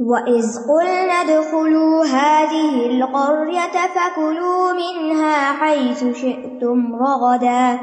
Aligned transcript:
وَإِذْ 0.00 0.44
قُلْنَا 0.68 1.12
ادْخُلُوا 1.24 2.04
هَٰذِهِ 2.04 2.86
الْقَرْيَةَ 2.86 3.76
فَكُلُوا 3.96 4.72
مِنْهَا 4.72 5.52
حَيْثُ 5.52 6.16
شِئْتُمْ 6.16 6.96
رَغَدًا، 6.96 7.78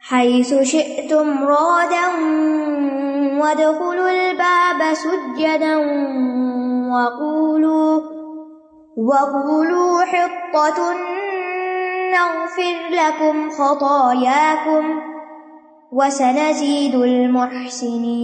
حَيْثُ 0.00 0.62
شِئْتُمْ 0.62 1.44
رَغَدًا 1.44 2.06
وَادْخُلُوا 3.40 4.10
الْبَابَ 4.10 4.94
سُجَّدًا 4.94 5.76
وَقُولُوا 6.94 8.00
وَقُولُوا 8.96 10.04
حِطَّةٌ 10.04 10.80
نَغْفِرْ 12.16 12.76
لَكُمْ 12.90 13.50
خَطَايَاكُمْ 13.50 14.84
وَسَنَزِيدُ 15.92 16.94
الْمُحْسِنِينَ 16.94 18.14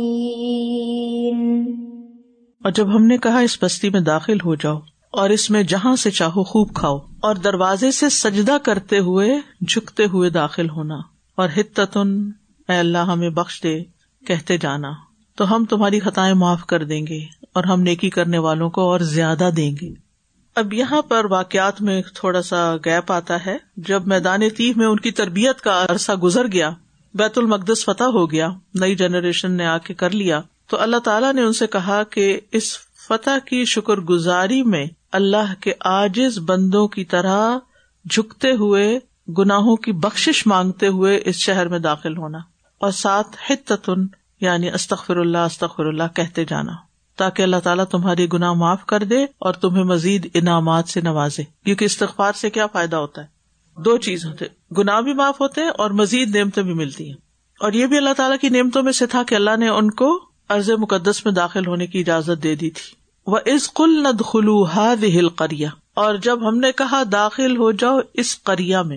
اور 2.64 2.72
جب 2.72 2.96
ہم 2.96 3.06
نے 3.06 3.18
کہا 3.18 3.38
اس 3.38 3.58
بستی 3.62 3.90
میں 3.90 4.00
داخل 4.00 4.36
ہو 4.44 4.54
جاؤ 4.54 4.78
اور 5.10 5.30
اس 5.30 5.50
میں 5.50 5.62
جہاں 5.62 5.96
سے 5.96 6.10
چاہو 6.10 6.44
خوب 6.44 6.74
کھاؤ 6.74 6.98
اور 6.98 7.34
دروازے 7.34 7.90
سے 7.90 8.08
سجدہ 8.08 8.56
کرتے 8.62 8.98
ہوئے 8.98 9.40
جھکتے 9.68 10.04
ہوئے 10.04 10.30
داخل 10.30 10.70
ہونا 10.70 10.94
اور 11.34 11.48
ہتن 11.56 12.30
اے 12.68 12.76
اللہ 12.76 12.98
ہمیں 12.98 13.30
بخش 13.30 13.62
دے، 13.62 13.82
کہتے 14.26 14.58
جانا، 14.58 14.92
تو 15.34 15.56
ہم 15.56 15.64
تمہاری 15.64 16.00
خطائیں 16.00 16.34
معاف 16.34 16.64
کر 16.66 16.84
دیں 16.84 17.06
گے 17.06 17.18
اور 17.52 17.64
ہم 17.64 17.80
نیکی 17.80 18.10
کرنے 18.10 18.38
والوں 18.38 18.70
کو 18.70 18.80
اور 18.80 19.00
زیادہ 19.00 19.50
دیں 19.56 19.76
گے۔ 19.82 19.94
اب 20.54 20.72
یہاں 20.72 21.02
پر 21.02 21.24
واقعات 21.30 21.82
میں 21.82 22.02
تھوڑا 22.14 22.42
سا 22.42 22.76
گیپ 22.84 23.12
آتا 23.12 23.46
ہے۔ 23.46 23.56
جب 23.76 24.06
میدان 24.06 24.40
تیف 24.56 24.76
میں 24.76 24.86
ان 24.86 24.98
کی 24.98 25.10
تربیت 25.10 25.60
کا 25.60 25.86
عرصہ 25.88 26.12
گزر 26.12 26.46
گیا، 26.52 26.70
بیت 27.14 27.38
المقدس 27.38 27.84
فتح 27.84 28.04
ہو 28.04 28.30
گیا، 28.30 28.48
نئی 28.74 28.94
جنریشن 28.94 29.52
نے 29.52 29.66
آ 29.66 29.78
کے 29.78 29.94
کر 29.94 30.10
لیا۔ 30.10 30.40
تو 30.70 30.80
اللہ 30.80 30.96
تعالیٰ 30.96 31.32
نے 31.32 31.42
ان 31.42 31.52
سے 31.52 31.66
کہا 31.66 32.02
کہ 32.02 32.40
اس 32.52 32.78
فتح 33.08 33.38
کی 33.46 33.64
شکر 33.64 33.96
گزاری 33.96 34.62
میں 34.62 34.86
اللہ 35.12 35.54
کے 35.60 35.72
آجز 35.80 36.38
بندوں 36.38 36.88
کی 36.88 37.04
طرح 37.04 37.58
جھکتے 38.10 38.52
ہوئے، 38.52 38.98
گناہوں 39.38 39.76
کی 39.76 39.92
بخش 39.92 40.46
مانگتے 40.46 40.86
ہوئے 40.86 41.22
اس 41.24 41.36
شہر 41.36 41.68
میں 41.68 41.78
داخل 41.78 42.16
ہونا 42.16 42.38
اور 42.78 42.90
ساتھ 42.90 43.36
حتن 43.50 44.06
یعنی 44.40 44.70
استخر 44.70 45.16
اللہ 45.16 45.38
استخر 45.38 45.86
اللہ 45.86 46.02
کہتے 46.14 46.44
جانا 46.44 46.72
تاکہ 47.16 47.42
اللہ 47.42 47.56
تعالیٰ 47.64 47.84
تمہاری 47.84 48.26
گناہ 48.32 48.52
معاف 48.52 48.86
کر 48.86 49.04
دے 49.04 49.24
اور 49.24 49.54
تمہیں 49.54 49.84
مزید 49.84 50.28
انعامات 50.34 50.88
سے 50.88 51.00
نوازے۔ 51.00 51.42
کیونکہ 51.64 51.84
استغفار 51.84 52.32
سے 52.32 52.50
کیا 52.50 52.66
فائدہ 52.66 52.96
ہوتا 52.96 53.22
ہے؟ 53.22 53.26
دو 53.82 53.96
چیز 53.96 54.26
ہوتے 54.26 54.44
گناہ 54.78 55.00
بھی 55.00 55.14
معاف 55.14 55.40
ہوتے 55.40 55.60
ہیں 55.60 55.70
اور 55.78 55.90
مزید 55.90 56.36
نعمتیں 56.36 56.62
بھی 56.62 56.74
ملتی 56.74 57.08
ہیں۔ 57.08 57.16
اور 57.60 57.72
یہ 57.72 57.86
بھی 57.86 57.96
اللہ 57.96 58.12
تعالیٰ 58.16 58.38
کی 58.40 58.48
نعمتوں 58.48 58.82
میں 58.82 58.92
سے 58.92 59.06
تھا 59.06 59.22
کہ 59.22 59.34
اللہ 59.34 59.56
نے 59.58 59.68
ان 59.68 59.90
کو 59.90 60.29
ارض 60.50 60.70
مقدس 60.70 61.24
میں 61.24 61.32
داخل 61.32 61.66
ہونے 61.66 61.86
کی 61.86 62.00
اجازت 62.00 62.42
دے 62.42 62.54
دی 62.54 62.70
تھی۔ 62.70 62.94
وہ 63.26 63.38
از 63.46 63.68
کل 63.68 64.02
ند 64.02 64.20
خلو 64.24 64.64
ہل 64.64 65.28
کریا 65.28 65.68
اور 65.94 66.14
جب 66.14 66.48
ہم 66.48 66.58
نے 66.58 66.72
کہا 66.72 67.02
داخل 67.12 67.56
ہو 67.56 67.72
جاؤ 67.72 67.98
اس 68.14 68.36
کریا 68.36 68.82
میں۔ 68.82 68.96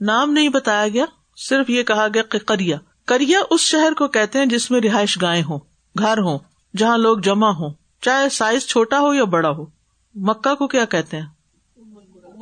نام 0.00 0.32
نہیں 0.32 0.48
بتایا 0.48 0.88
گیا، 0.88 1.04
صرف 1.36 1.70
یہ 1.70 1.82
کہا 1.82 2.06
گیا 2.14 2.22
کہ 2.22 2.38
کریا 2.38 2.78
کریا 3.04 3.38
اس 3.50 3.60
شہر 3.60 3.92
کو 3.92 4.08
کہتے 4.08 4.38
ہیں 4.38 4.46
جس 4.46 4.70
میں 4.70 4.80
رہائش 4.80 5.22
گائے 5.22 5.42
ہوں، 5.42 5.58
گھر 5.98 6.18
ہوں، 6.18 6.38
جہاں 6.76 6.98
لوگ 6.98 7.18
جمع 7.18 7.48
ہوں، 7.48 7.70
چاہے 8.02 8.28
سائز 8.28 8.66
چھوٹا 8.66 9.00
ہو 9.00 9.14
یا 9.14 9.24
بڑا 9.24 9.50
ہو۔ 9.50 9.66
مکہ 10.14 10.54
کو 10.54 10.66
کیا 10.66 10.84
کہتے 10.84 11.16
ہیں؟ 11.16 11.26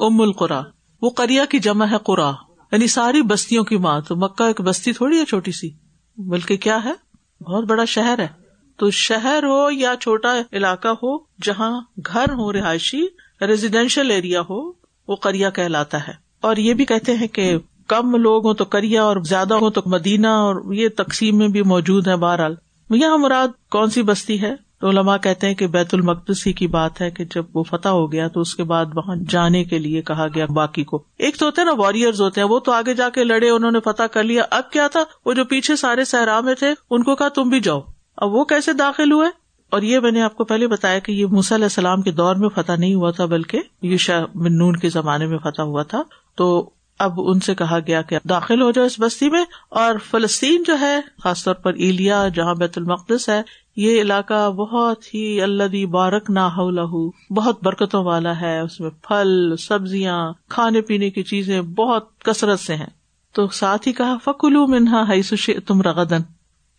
ام 0.01 0.21
القرا 0.21 0.63
وہ 1.03 1.11
کریا 1.11 1.45
کی 1.45 1.59
جمع 1.59 1.87
ہے 1.87 1.97
قرا 2.05 2.33
یعنی 2.73 2.87
ساری 2.87 3.23
بستیوں 3.23 3.65
کی 3.65 3.77
ماں۔ 3.77 4.01
تو 4.01 4.17
مکہ 4.17 4.43
ایک 4.43 4.61
بستی 4.61 4.93
تھوڑی 4.93 5.21
ہے 5.21 5.25
چھوٹی 5.25 5.53
سی، 5.53 5.71
بلکہ 6.17 6.57
کیا 6.57 6.85
ہے؟ 6.85 6.93
بہت 7.41 7.65
بڑا 7.65 7.85
شہر 7.85 8.19
ہے۔ 8.19 8.29
تو 8.77 8.91
شہر 8.91 9.43
ہو 9.43 9.71
یا 9.71 9.95
چھوٹا 10.01 10.35
علاقہ 10.53 10.89
ہو، 10.89 11.19
جہاں 11.19 11.81
گھر 12.07 12.33
ہو 12.33 12.53
رہائشی 12.53 13.07
ریزیڈینشیل 13.41 14.11
ایریا 14.11 14.41
ہو، 14.41 14.73
وہ 15.09 15.17
کریا 15.17 15.51
کہلاتا 15.51 16.09
ہے۔ 16.09 16.13
اور 16.41 16.57
یہ 16.57 16.75
بھی 16.75 16.85
کہتے 16.85 17.17
ہیں 17.17 17.29
کہ 17.29 17.59
کم 17.87 18.17
لوگ 18.17 18.47
ہوں 18.47 18.55
تو 18.55 18.65
کریا 18.65 19.03
اور 19.03 19.17
زیادہ 19.17 19.55
ہو 19.55 19.71
تو 19.71 19.83
مدینہ، 19.87 20.27
اور 20.27 20.75
یہ 20.75 20.89
تقسیم 20.97 21.39
میں 21.39 21.49
بھی 21.49 21.63
موجود 21.63 22.09
ہے 22.09 22.17
بہرحال۔ 22.17 22.55
یہاں 22.91 23.19
مراد 23.19 23.49
کون 23.71 23.91
سی 23.91 24.03
بستی 24.03 24.43
ہے؟ 24.43 24.66
تو 24.81 24.89
علماء 24.89 25.17
کہتے 25.17 25.47
ہیں 25.47 25.55
کہ 25.55 25.67
بیت 25.67 25.95
المقدس 25.95 26.47
ہی 26.47 26.53
کی 26.53 26.67
بات 26.67 27.01
ہے 27.01 27.11
کہ 27.11 27.25
جب 27.25 27.45
وہ 27.55 27.63
فتح 27.63 27.89
ہو 27.89 28.13
گیا 28.13 28.29
تو 28.29 28.41
اس 28.41 28.55
کے 28.55 28.65
بعد 28.65 28.87
وہاں 28.95 29.17
جانے 29.29 29.65
کے 29.65 29.79
لیے 29.79 30.03
کہا 30.03 30.27
گیا 30.35 30.47
باقی 30.47 30.85
کو۔ 30.85 31.05
ایک 31.19 31.37
تو 31.37 31.47
ہوتے 31.47 31.61
ہیں 31.61 31.67
نا 31.67 31.75
واریئرز 31.81 32.21
ہوتے 32.21 32.41
ہیں، 32.41 32.49
وہ 32.49 32.59
تو 32.59 32.73
آگے 32.73 32.95
جا 32.95 33.09
کے 33.09 33.25
لڑے، 33.25 33.51
انہوں 33.51 33.71
نے 33.71 33.81
فتح 33.81 34.03
کر 34.03 34.23
لیا۔ 34.23 34.43
اب 34.51 34.71
کیا 34.71 34.89
تھا؟ 34.89 35.05
وہ 35.25 35.33
جو 35.33 35.45
پیچھے 35.45 35.77
سارے 35.77 36.05
صحرا 36.05 36.41
میں 36.41 36.55
تھے، 36.55 36.75
ان 36.91 37.03
کو 37.03 37.17
کہا 37.17 37.29
تم 37.29 37.49
بھی 37.49 37.61
جاؤ۔ 37.61 37.81
اب 38.17 38.35
وہ 38.35 38.45
کیسے 38.45 38.73
داخل 38.73 39.13
ہوئے؟ 39.13 39.29
اور 39.71 39.83
یہ 39.83 40.01
میں 40.01 40.11
نے 40.11 40.23
آپ 40.23 40.35
کو 40.35 40.45
پہلے 40.45 40.67
بتایا 40.67 40.99
کہ 40.99 41.13
یہ 41.13 41.27
علیہ 41.27 41.55
السلام 41.55 42.03
کے 42.03 42.13
دور 42.13 42.37
میں 42.37 42.49
فتح 42.49 42.73
نہیں 42.79 42.95
ہوا 42.95 43.11
تھا، 43.11 43.25
بلکہ 43.25 43.63
یوشا 43.83 44.25
منون 44.35 44.77
کے 44.77 44.89
زمانے 44.89 45.27
میں 45.27 45.39
فتح 45.39 45.63
ہوا 45.63 45.83
تھا۔ 45.83 46.03
تو 46.37 46.71
اب 46.99 47.13
ان 47.17 47.41
سے 47.41 47.55
کہا 47.55 47.79
گیا 47.87 48.03
کہ 48.03 48.19
داخل 48.29 48.63
ہو 48.63 48.71
جاؤ 48.71 48.85
اس 48.85 49.01
بستی 49.01 49.31
میں۔ 49.31 49.45
اور 49.69 49.95
فلسطین 50.11 50.63
جو 50.67 50.81
ہے، 50.81 51.01
خاص 51.23 51.45
طور 51.45 51.55
پر 51.55 51.75
ایلیا، 51.75 52.29
جہاں 52.29 52.55
بیت 52.55 52.79
المقدس 52.79 53.29
ہے 53.29 53.43
یہ 53.77 54.01
علاقہ 54.01 54.51
بہت 54.51 55.15
ہی 55.15 55.43
اللہ 55.43 55.87
بارک 55.87 56.31
نہ 56.31 56.61
لہو 56.71 57.11
بہت 57.35 57.63
برکتوں 57.63 58.05
والا 58.05 58.41
ہے، 58.41 58.61
اس 58.61 58.81
میں 58.81 58.91
پھل، 59.03 59.57
سبزیاں، 59.57 60.33
کھانے 60.49 60.81
پینے 60.81 61.11
کی 61.11 61.23
چیزیں 61.23 61.63
بہت 61.63 62.21
کثرت 62.21 62.61
سے 62.61 62.75
ہیں۔ 62.75 62.87
تو 63.33 63.49
ساتھ 63.49 63.89
ہی 63.89 63.93
کہا، 63.93 64.17
فکلو 64.25 64.67
منہا 64.67 65.03
ہائی 65.03 65.55
تم 65.61 65.83
رغدن 65.83 66.21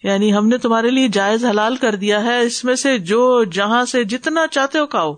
یعنی 0.03 0.33
ہم 0.33 0.47
نے 0.47 0.57
تمہارے 0.57 0.89
لیے 0.89 1.07
جائز 1.07 1.45
حلال 1.45 1.75
کر 1.75 1.95
دیا 1.95 2.23
ہے، 2.23 2.41
اس 2.41 2.63
میں 2.63 2.75
سے 2.75 2.97
جو 2.97 3.43
جہاں 3.43 3.85
سے 3.85 4.03
جتنا 4.03 4.47
چاہتے 4.51 4.79
ہو 4.79 4.85
کھاؤ۔ 4.85 5.13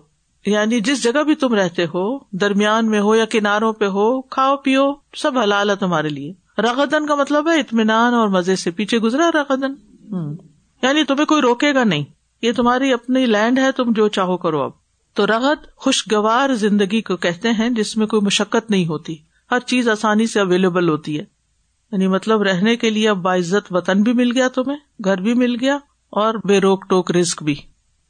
یعنی 0.46 0.80
جس 0.80 1.02
جگہ 1.02 1.22
بھی 1.22 1.34
تم 1.34 1.54
رہتے 1.54 1.84
ہو، 1.84 2.18
درمیان 2.18 2.86
میں 2.90 3.00
ہو 3.00 3.14
یا 3.14 3.24
کناروں 3.24 3.72
پہ 3.72 3.84
ہو، 3.84 4.22
کھاؤ 4.22 4.56
پیو، 4.56 4.92
سب 5.16 5.38
حلال 5.38 5.70
ہے 5.70 5.76
تمہارے 5.76 6.08
لیے۔ 6.08 6.32
رغدن 6.58 7.06
کا 7.06 7.14
مطلب 7.14 7.48
ہے 7.48 7.60
اطمینان 7.60 8.14
اور 8.14 8.28
مزے 8.28 8.56
سے 8.56 8.70
پیچھے 8.70 8.98
گزرا 8.98 9.30
رغدن 9.34 9.72
ہوں 10.12 10.34
یعنی 10.82 11.04
تمہیں 11.04 11.26
کوئی 11.26 11.42
روکے 11.42 11.74
گا 11.74 11.84
نہیں۔ 11.84 12.04
یہ 12.42 12.52
تمہاری 12.52 12.92
اپنی 12.92 13.26
لینڈ 13.26 13.58
ہے، 13.58 13.72
تم 13.72 13.92
جو 13.92 14.08
چاہو 14.08 14.36
کرو 14.36 14.62
اب۔ 14.62 14.70
تو 15.14 15.26
رغد، 15.26 15.66
خوشگوار 15.76 16.54
زندگی 16.54 17.02
کو 17.02 17.16
کہتے 17.16 17.50
ہیں، 17.50 17.70
جس 17.70 17.96
میں 17.96 18.06
کوئی 18.06 18.22
مشقت 18.22 18.70
نہیں 18.70 18.86
ہوتی۔ 18.86 19.16
ہر 19.50 19.58
چیز 19.60 19.88
آسانی 19.88 20.26
سے 20.26 20.40
اویلیبل 20.40 20.88
ہوتی 20.88 21.18
ہے۔ 21.18 21.24
یعنی 21.92 22.06
مطلب 22.06 22.42
رہنے 22.42 22.76
کے 22.76 22.90
لیے 22.90 23.08
اب 23.08 23.16
باعزت 23.16 23.72
وطن 23.72 24.02
بھی 24.02 24.12
مل 24.12 24.32
گیا 24.36 24.48
تمہیں، 24.48 24.78
گھر 25.04 25.20
بھی 25.20 25.34
مل 25.34 25.56
گیا، 25.60 25.78
اور 26.10 26.34
بے 26.44 26.58
روک 26.58 26.84
ٹوک 26.88 27.10
رسک 27.10 27.42
بھی۔ 27.42 27.54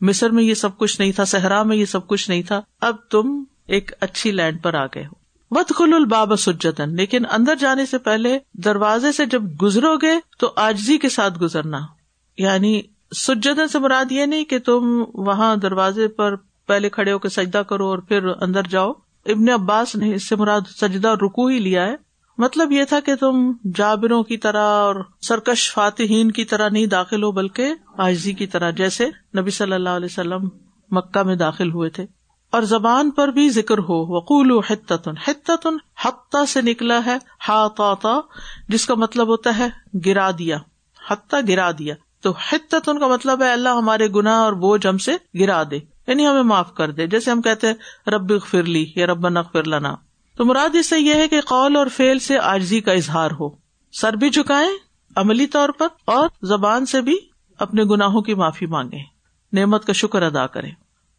مصر 0.01 0.31
میں 0.31 0.43
یہ 0.43 0.55
سب 0.55 0.79
کچھ 0.79 1.01
نہیں 1.01 1.13
تھا، 1.13 1.25
صحرا 1.25 1.63
میں 1.63 1.77
یہ 1.77 1.85
سب 1.85 2.07
کچھ 2.07 2.31
نہیں 2.31 2.43
تھا۔ 2.43 2.61
اب 2.81 2.97
تم 3.11 3.45
ایک 3.67 3.93
اچھی 4.01 4.31
لینڈ 4.31 4.63
پر 4.63 4.75
آ 4.75 4.87
گئے 4.87 5.07
ہو۔ 5.07 5.21
بد 5.55 5.73
خل 5.75 5.95
الباب 5.95 6.37
سجتن 6.37 6.97
لیکن 6.97 7.23
اندر 7.31 7.55
جانے 7.55 7.87
سے 7.87 7.99
پہلے 7.99 8.39
دروازے 8.53 9.13
سے 9.13 9.27
جب 9.27 9.43
گزرو 9.63 9.97
گے، 9.97 10.13
تو 10.39 10.53
آجزی 10.57 10.99
کے 10.99 11.09
ساتھ 11.09 11.39
گزرنا۔ 11.39 11.79
یعنی 12.39 12.83
سجدن 13.17 13.69
سے 13.69 13.79
مراد 13.79 14.13
یہ 14.13 14.27
نہیں 14.27 14.45
کہ 14.45 14.59
تم 14.59 15.05
وہاں 15.15 15.57
دروازے 15.57 16.09
پر 16.09 16.37
پہلے 16.67 16.91
کھڑے 16.91 17.13
ہو 17.13 17.19
کے 17.19 17.29
سجدہ 17.29 17.59
کرو 17.59 17.87
اور 17.87 17.99
پھر 17.99 18.25
اندر 18.25 18.63
جاؤ۔ 18.63 18.93
ابن 19.27 19.49
عباس 19.49 19.97
نے 19.97 20.15
اس 20.15 20.29
سے 20.29 20.37
مراد 20.37 20.61
سجدہ 20.81 21.09
رکو 21.09 21.47
ہی 21.47 21.59
لیا 21.59 21.87
ہے۔ 21.87 21.95
مطلب 22.39 22.73
یہ 22.73 22.85
تھا 22.85 23.01
کہ 23.01 23.15
تم 23.15 23.53
جابروں 23.75 24.23
کی 24.23 24.37
طرح 24.37 24.65
اور 24.65 24.95
سرکش 25.23 25.73
فاتحین 25.73 26.31
کی 26.31 26.45
طرح 26.45 26.69
نہیں 26.69 26.87
داخل 26.87 27.23
ہو، 27.23 27.33
بلکہ 27.33 27.75
آجزی 27.99 28.33
کی 28.33 28.47
طرح، 28.47 28.71
جیسے 28.71 29.09
نبی 29.39 29.51
صلی 29.51 29.73
اللہ 29.73 29.89
علیہ 29.89 30.09
وسلم 30.11 30.49
مکہ 30.91 31.23
میں 31.23 31.37
داخل 31.37 31.71
ہوئے 31.73 31.91
تھے۔ 31.91 32.07
اور 32.51 32.63
زبان 32.63 33.11
پر 33.11 33.29
بھی 33.29 33.51
ذکر 33.51 33.79
ہو 33.79 34.17
وقول 34.17 34.61
حتن 34.71 35.11
حتن 35.29 35.77
حتہ 36.05 36.45
سے 36.45 36.63
نکلا 36.63 37.01
ہے 37.07 37.17
ہا 37.49 38.21
جس 38.69 38.87
کا 38.87 38.95
مطلب 38.95 39.29
ہوتا 39.29 39.59
ہے 39.59 39.69
گرا 40.07 40.31
دیا۔ 40.39 40.59
حتہ 41.11 41.37
گرا 41.49 41.71
دیا۔ 41.71 41.95
تو 42.21 42.31
حتن 42.31 42.99
کا 42.99 43.07
مطلب 43.07 43.43
ہے 43.43 43.53
اللہ 43.53 43.69
ہمارے 43.69 44.09
گنا 44.09 44.41
اور 44.41 44.53
بوجھ 44.53 44.87
ہم 44.87 44.99
سے 44.99 45.17
گرا 45.41 45.63
دے 45.71 45.79
یعنی 46.07 46.27
ہمیں 46.27 46.43
معاف 46.43 46.75
کر 46.75 46.91
دے۔ 46.91 47.07
جیسے 47.07 47.31
ہم 47.31 47.43
کہتے 47.43 47.67
ہیں، 47.67 47.75
رب 48.11 48.45
فرلی 48.45 48.93
یا 48.97 49.07
رب 49.07 49.29
نقفر 49.29 49.67
لنا۔ 49.67 49.97
تو 50.37 50.45
مراد 50.45 50.75
اس 50.75 50.89
سے 50.89 50.99
یہ 50.99 51.15
ہے 51.15 51.29
کہ 51.29 51.41
قول 51.41 51.77
اور 51.77 51.87
فیل 51.87 52.19
سے 52.19 52.39
آجزی 52.39 52.81
کا 52.81 52.93
اظہار 52.93 53.31
ہو۔ 53.41 53.51
سر 53.93 54.13
بھی 54.13 54.31
جھکائے 54.31 54.69
عملی 55.17 55.47
طور 55.47 55.69
پر 55.69 55.87
اور 56.05 56.29
زبان 56.43 56.87
سے 56.87 57.01
بھی 57.01 57.17
اپنے 57.59 57.85
گناہوں 57.85 58.21
کی 58.21 58.35
معافی 58.35 58.67
مانگے 58.67 58.99
نعمت 59.53 59.85
کا 59.85 59.93
شکر 59.93 60.23
ادا 60.23 60.47
کرے 60.47 60.69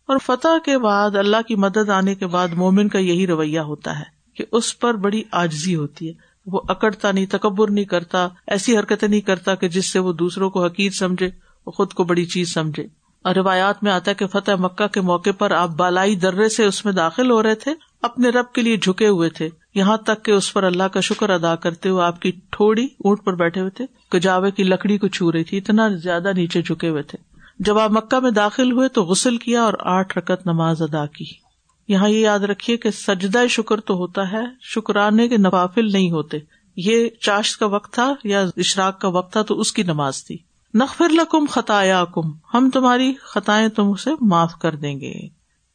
اور 0.06 0.18
فتح 0.26 0.58
کے 0.66 0.78
بعد، 0.78 1.16
اللہ 1.16 1.42
کی 1.48 1.56
مدد 1.56 1.90
آنے 1.90 2.16
کے 2.16 2.28
بعد 2.28 2.48
مومن 2.48 2.88
کا 2.88 3.00
یہی 3.00 3.28
رویہ 3.28 3.60
ہوتا 3.60 4.00
ہے 4.00 4.22
کہ 4.34 4.46
اس 4.52 4.80
پر 4.80 4.94
بڑی 4.94 5.24
آجزی 5.32 5.76
ہوتی 5.76 6.10
ہے۔ 6.10 6.31
وہ 6.46 6.62
اکڑتا 6.68 7.12
نہیں، 7.12 7.26
تکبر 7.32 7.72
نہیں 7.72 7.86
کرتا، 7.86 8.28
ایسی 8.48 8.78
حرکتیں 8.78 9.08
نہیں 9.08 9.22
کرتا 9.22 9.56
کہ 9.56 9.68
جس 9.68 9.92
سے 9.92 10.00
وہ 10.00 10.14
دوسروں 10.14 10.50
کو 10.50 10.66
حقیق 10.66 10.96
سمجھے 10.96 11.30
وہ 11.66 11.72
خود 11.72 11.94
کو 11.94 12.04
بڑی 12.04 12.26
چیز 12.26 12.54
سمجھے۔ 12.54 12.88
اور 13.22 13.36
روایات 13.36 13.84
میں 13.84 13.92
آتا 13.92 14.12
ہے 14.12 14.16
کہ 14.16 14.28
فتح 14.28 14.52
مکہ 14.60 14.88
کے 14.88 15.02
موقع 15.02 15.30
پر 15.38 15.52
آپ 15.52 15.70
بالائی 15.70 16.16
درے 16.16 16.50
سے 16.50 16.66
اس 16.66 16.86
میں 16.86 16.94
داخل 16.94 17.32
ہو 17.32 17.44
رہے 17.44 17.56
تھے، 17.56 17.72
اپنے 18.02 18.30
رب 18.30 18.46
کے 18.54 18.62
لیے 18.62 18.78
جھکے 18.78 19.08
ہوئے 19.08 19.30
تھے۔ 19.30 19.50
یہاں 19.76 19.98
تک 19.98 20.26
کہ 20.26 20.32
اس 20.32 20.54
پر 20.54 20.64
اللہ 20.64 20.84
کا 20.84 21.00
شکر 21.00 21.30
ادا 21.30 21.56
کرتے 21.56 21.90
ہوئے 21.90 22.04
آپ 22.04 22.22
کی 22.22 22.32
تھوڑی 22.32 22.86
اونٹ 22.86 23.24
پر 23.24 23.36
بیٹھے 23.36 23.62
ہوئے 23.62 23.70
تھے 23.70 23.86
کجاوے 24.10 24.52
کی 24.52 24.64
لکڑی 24.64 24.98
کو 24.98 25.08
چھو 25.08 25.32
رہی 25.32 25.44
تھی، 25.44 25.58
اتنا 25.58 25.90
زیادہ 25.90 26.32
نیچے 26.36 26.62
جھکے 26.62 26.90
ہوئے 26.90 27.04
تھے۔ 27.04 27.18
جب 27.60 27.80
آپ 27.80 27.92
مکہ 27.92 28.20
میں 28.20 28.32
داخل 28.32 28.72
ہوئے 28.72 28.90
تو 28.90 29.04
غسل 29.04 29.38
کیا 29.38 29.62
اور 29.62 29.74
آٹھ 29.80 30.18
رکت 30.18 30.48
نماز 30.48 30.82
ادا 30.82 31.06
کی۔ 31.06 31.51
یہاں 31.92 32.10
یہ 32.10 32.20
یاد 32.20 32.40
رکھیے 32.40 32.78
کہ 32.78 32.92
سجدہ 32.92 33.48
شکر 33.50 33.80
تو 33.80 33.94
ہوتا 33.94 34.32
ہے، 34.32 34.42
شکرانے 34.62 35.28
کے 35.28 35.38
نوافل 35.38 35.92
نہیں 35.92 36.12
ہوتے۔ 36.12 36.38
یہ 36.76 37.10
چاشت 37.20 37.60
کا 37.60 37.66
وقت 37.66 37.94
تھا 37.94 38.14
یا 38.24 38.46
اشراق 38.58 39.02
کا 39.02 39.08
وقت 39.08 39.32
تھا 39.32 39.42
تو 39.42 39.60
اس 39.60 39.74
کی 39.74 39.84
نماز 39.84 40.24
تھی۔ 40.24 40.38
نقفر 40.74 41.10
لکم 41.10 41.46
خطایا 41.50 42.04
کم 42.06 42.32
ہم 42.54 42.70
تمہاری 42.74 43.14
خطائیں 43.22 43.68
تم 43.68 43.90
اسے 43.90 44.10
معاف 44.22 44.54
کر 44.62 44.76
دیں 44.76 45.00
گے۔ 45.00 45.14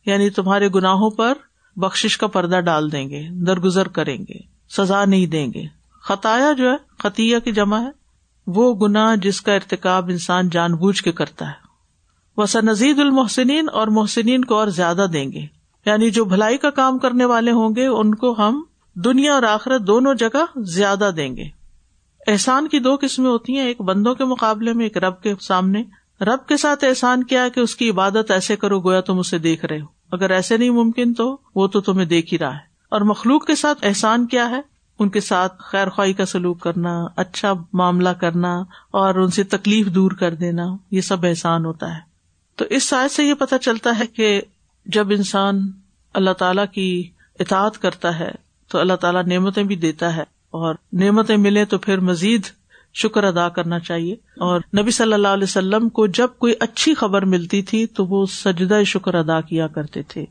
یعنی 0.07 0.31
تمہارے 0.31 0.69
گناہوں 0.69 1.11
پر 1.11 1.35
بخش 1.77 2.19
کا 2.19 2.27
پردہ 2.27 2.61
ڈال 2.61 2.93
دیں 2.93 3.11
گے، 3.11 3.29
درگزر 3.31 3.89
کریں 3.89 4.19
گے، 4.19 4.39
سزا 4.69 5.05
نہیں 5.05 5.27
دیں 5.27 5.53
گے۔ 5.55 5.65
خطایا 6.03 6.53
جو 6.53 6.71
ہے، 6.71 6.77
خطیہ 6.99 7.39
کی 7.39 7.53
جمع 7.53 7.81
ہے۔ 7.81 7.91
وہ 8.47 8.75
گنا 8.75 9.15
جس 9.15 9.41
کا 9.41 9.53
ارتقاب 9.53 10.09
انسان 10.09 10.49
جان 10.49 10.75
بوجھ 10.75 11.03
کے 11.03 11.13
کرتا 11.13 11.49
ہے۔ 11.49 11.67
وسا 12.37 12.61
نزید 12.61 12.99
المحسنین 12.99 13.67
اور 13.73 13.87
محسنین 13.87 14.45
کو 14.45 14.55
اور 14.55 14.69
زیادہ 14.69 15.07
دیں 15.13 15.33
گے۔ 15.33 15.56
یعنی 15.87 16.11
جو 16.11 16.25
بھلائی 16.25 16.59
کا 16.59 16.71
کام 16.71 16.99
کرنے 16.99 17.25
والے 17.25 17.51
ہوں 17.51 17.77
گے، 17.77 17.87
ان 17.87 18.15
کو 18.15 18.35
ہم 18.39 18.63
دنیا 18.95 19.35
اور 19.35 19.43
آخرت 19.43 19.81
دونوں 19.81 20.15
جگہ 20.15 20.59
زیادہ 20.59 21.11
دیں 21.17 21.37
گے۔ 21.37 21.45
احسان 22.27 22.69
کی 22.69 22.79
دو 22.79 22.97
قسمیں 23.01 23.31
ہوتی 23.31 23.57
ہیں، 23.57 23.67
ایک 23.67 23.81
بندوں 23.81 24.15
کے 24.15 24.25
مقابلے 24.25 24.73
میں، 24.73 24.85
ایک 24.85 24.97
رب 24.97 25.23
کے 25.23 25.35
سامنے۔ 25.41 25.83
رب 26.21 26.49
کے 26.49 26.57
ساتھ 26.57 26.85
احسان 26.85 27.25
کیا 27.25 27.49
کہ 27.49 27.61
اس 27.61 27.77
کی 27.77 27.91
عبادت 27.91 28.31
ایسے 28.31 28.57
کرو 28.57 28.81
گویا 28.81 29.01
تم 29.01 29.19
اسے 29.19 29.39
دیکھ 29.39 29.65
رہے 29.65 29.81
ہو۔ 29.81 29.87
اگر 30.13 30.31
ایسے 30.31 30.57
نہیں 30.57 30.71
ممکن 30.71 31.15
تو 31.15 31.39
وہ 31.55 31.67
تو 31.67 31.81
تمہیں 31.81 32.07
دیکھ 32.07 32.33
ہی 32.33 32.39
رہا 32.39 32.53
ہے۔ 32.53 32.61
اور 32.89 33.01
مخلوق 33.01 33.47
کے 33.47 33.55
ساتھ 33.55 33.79
احسان 33.83 34.27
کیا 34.27 34.51
ہے؟ 34.51 34.61
ان 34.99 35.09
کے 35.09 35.21
ساتھ 35.21 35.55
خیر 35.59 35.89
خواہ 35.89 36.13
کا 36.17 36.27
سلوک 36.27 36.61
کرنا 36.61 37.07
اچھا 37.17 37.53
معاملہ 37.73 38.09
کرنا 38.09 38.63
اور 38.91 39.15
ان 39.15 39.31
سے 39.31 39.45
تکلیف 39.45 39.87
دور 39.87 40.11
کر 40.11 40.35
دینا، 40.35 40.65
یہ 40.91 41.01
سب 41.01 41.25
احسان 41.25 41.65
ہوتا 41.65 41.95
ہے۔ 41.95 42.01
تو 42.57 42.65
اس 42.65 42.85
سائز 42.85 43.13
سے 43.13 43.25
یہ 43.25 43.35
پتا 43.35 43.59
چلتا 43.59 43.99
ہے 43.99 44.07
کہ 44.07 44.43
جب 44.87 45.11
انسان 45.11 45.71
اللہ 46.15 46.31
تعالیٰ 46.31 46.65
کی 46.73 47.11
اطاعت 47.41 47.79
کرتا 47.79 48.19
ہے، 48.19 48.31
تو 48.69 48.79
اللہ 48.79 48.93
تعالیٰ 48.93 49.25
نعمتیں 49.25 49.63
بھی 49.63 49.77
دیتا 49.77 50.17
ہے۔ 50.17 50.23
اور 50.51 50.75
نعمتیں 50.93 51.37
ملے 51.37 51.65
تو 51.65 51.79
پھر 51.79 52.01
مزید 52.01 52.43
شکر 52.95 53.25
ادا 53.25 53.49
کرنا 53.49 53.79
چاہیے۔ 53.79 54.15
اور 54.15 54.61
نبی 54.79 54.91
صلی 54.91 55.13
اللہ 55.13 55.29
علیہ 55.29 55.45
وسلم 55.45 55.89
کو 55.89 56.07
جب 56.07 56.29
کوئی 56.39 56.55
اچھی 56.61 56.95
خبر 56.95 57.25
ملتی 57.25 57.63
تھی، 57.63 57.87
تو 57.87 58.07
وہ 58.07 58.27
سجدہ 58.27 58.83
شکر 58.87 59.15
ادا 59.15 59.41
کیا 59.41 59.67
کرتے 59.67 60.03
تھے، 60.03 60.25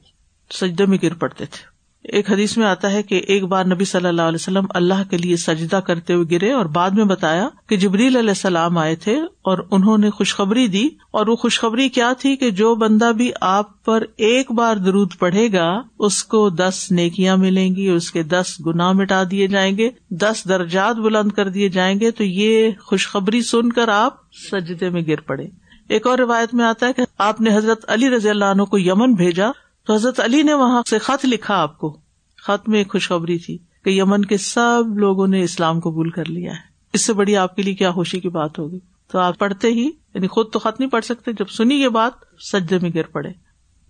سجدے 0.52 0.86
میں 0.86 0.98
گر 1.04 1.14
پڑتے 1.14 1.46
تھے۔ 1.46 1.75
ایک 2.14 2.32
حدیث 2.32 2.58
میں 2.58 2.66
آتا 2.66 2.92
ہے 2.92 3.04
کہ 3.04 3.22
ایک 3.28 3.44
بار 3.44 3.66
نبی 3.66 3.86
صلی 3.86 4.08
اللہ 4.08 4.22
علیہ 4.22 4.42
وسلم 4.42 4.66
اللہ 4.70 5.10
کے 5.10 5.18
لیے 5.18 5.36
سجدہ 5.36 5.76
کرتے 5.76 6.14
ہوئے 6.14 6.26
گرے 6.32 6.52
اور 6.52 6.66
بعد 6.66 6.92
میں 6.92 7.06
بتایا 7.06 7.50
کہ 7.70 7.78
جبریل 7.78 8.16
علیہ 8.16 8.30
السلام 8.30 8.78
آئے 8.78 8.96
تھے 8.96 9.16
اور 9.42 9.58
انہوں 9.72 9.98
نے 9.98 10.10
خوشخبری 10.10 10.68
دی 10.68 10.90
اور 11.12 11.28
وہ 11.28 11.36
خوشخبری 11.36 11.90
کیا 11.90 12.14
تھی 12.20 12.36
کہ 12.36 12.52
جو 12.52 12.76
بندہ 12.76 13.12
بھی 13.12 13.32
آپ 13.42 13.84
پر 13.86 14.04
ایک 14.18 14.52
بار 14.52 14.76
درود 14.76 15.14
پڑھے 15.20 15.48
گا، 15.54 15.82
اس 16.00 16.24
کو 16.24 16.50
دس 16.50 16.88
نیکیاں 16.92 17.38
ملیں 17.38 17.76
گی، 17.76 17.90
اس 17.90 18.12
کے 18.12 18.24
دس 18.24 18.56
گنا 18.66 18.92
مٹا 18.92 19.24
دیے 19.32 19.48
جائیں 19.48 19.78
گے، 19.78 19.90
دس 20.10 20.44
درجات 20.50 20.96
بلند 20.96 21.32
کر 21.32 21.50
دیے 21.50 21.70
جائیں 21.70 22.00
گے، 22.00 22.12
تو 22.12 22.24
یہ 22.24 22.70
خوشخبری 22.80 23.42
سن 23.42 23.72
کر 23.72 23.88
آپ 23.88 24.14
سجدے 24.52 24.90
میں 24.90 25.02
گر 25.08 25.20
پڑے۔ 25.20 25.48
ایک 25.90 26.08
اور 26.08 26.18
روایت 26.18 26.54
میں 26.54 26.66
آتا 26.66 26.88
ہے 26.88 26.94
کہ 26.94 27.02
آپ 27.18 27.42
نے 27.42 27.56
حضرت 27.56 27.86
علی 27.88 28.10
رضی 28.10 28.30
اللہ 28.30 28.46
عنہ 28.46 28.64
کو 28.64 28.78
یمن 28.78 29.14
بھیجا 29.14 29.48
تو 29.88 29.94
حضرت 29.94 30.20
علی 30.20 30.44
نے 30.44 30.54
وہاں 30.54 30.82
سے 30.90 30.98
خط 30.98 31.26
لکھا 31.26 31.62
آپ 31.62 31.78
کو۔ 31.78 31.98
خط 32.38 32.70
میں 32.70 32.78
ایک 32.78 32.92
خوشخبری 32.92 33.38
تھی 33.38 33.58
کہ 33.84 33.90
یمن 33.90 34.26
کے 34.26 34.38
سب 34.38 34.98
لوگوں 34.98 35.28
نے 35.28 35.44
اسلام 35.44 35.80
قبول 35.80 36.10
کر 36.10 36.30
لیا 36.30 36.52
ہے۔ 36.52 36.76
اس 36.94 37.06
سے 37.06 37.14
بڑی 37.14 37.38
آپ 37.38 37.56
کے 37.56 37.62
لیے 37.62 37.74
کیا 37.74 37.92
خوشی 37.92 38.20
کی 38.20 38.30
بات 38.30 38.60
ہوگی۔ 38.60 38.80
تو 39.12 39.20
آپ 39.20 39.40
پڑھتے 39.40 39.68
ہی 39.68 39.92
یعنی 40.14 40.28
خود 40.28 40.52
تو 40.52 40.60
خط 40.60 40.80
نہیں 40.80 40.90
پڑھ 40.90 41.06
سکتے، 41.06 41.32
جب 41.34 41.48
سنی 41.48 41.76
یہ 41.76 41.88
بات، 41.88 42.12
سجدے 42.40 42.80
میں 42.82 42.90
گر 42.96 43.04
پڑے۔ 43.04 43.30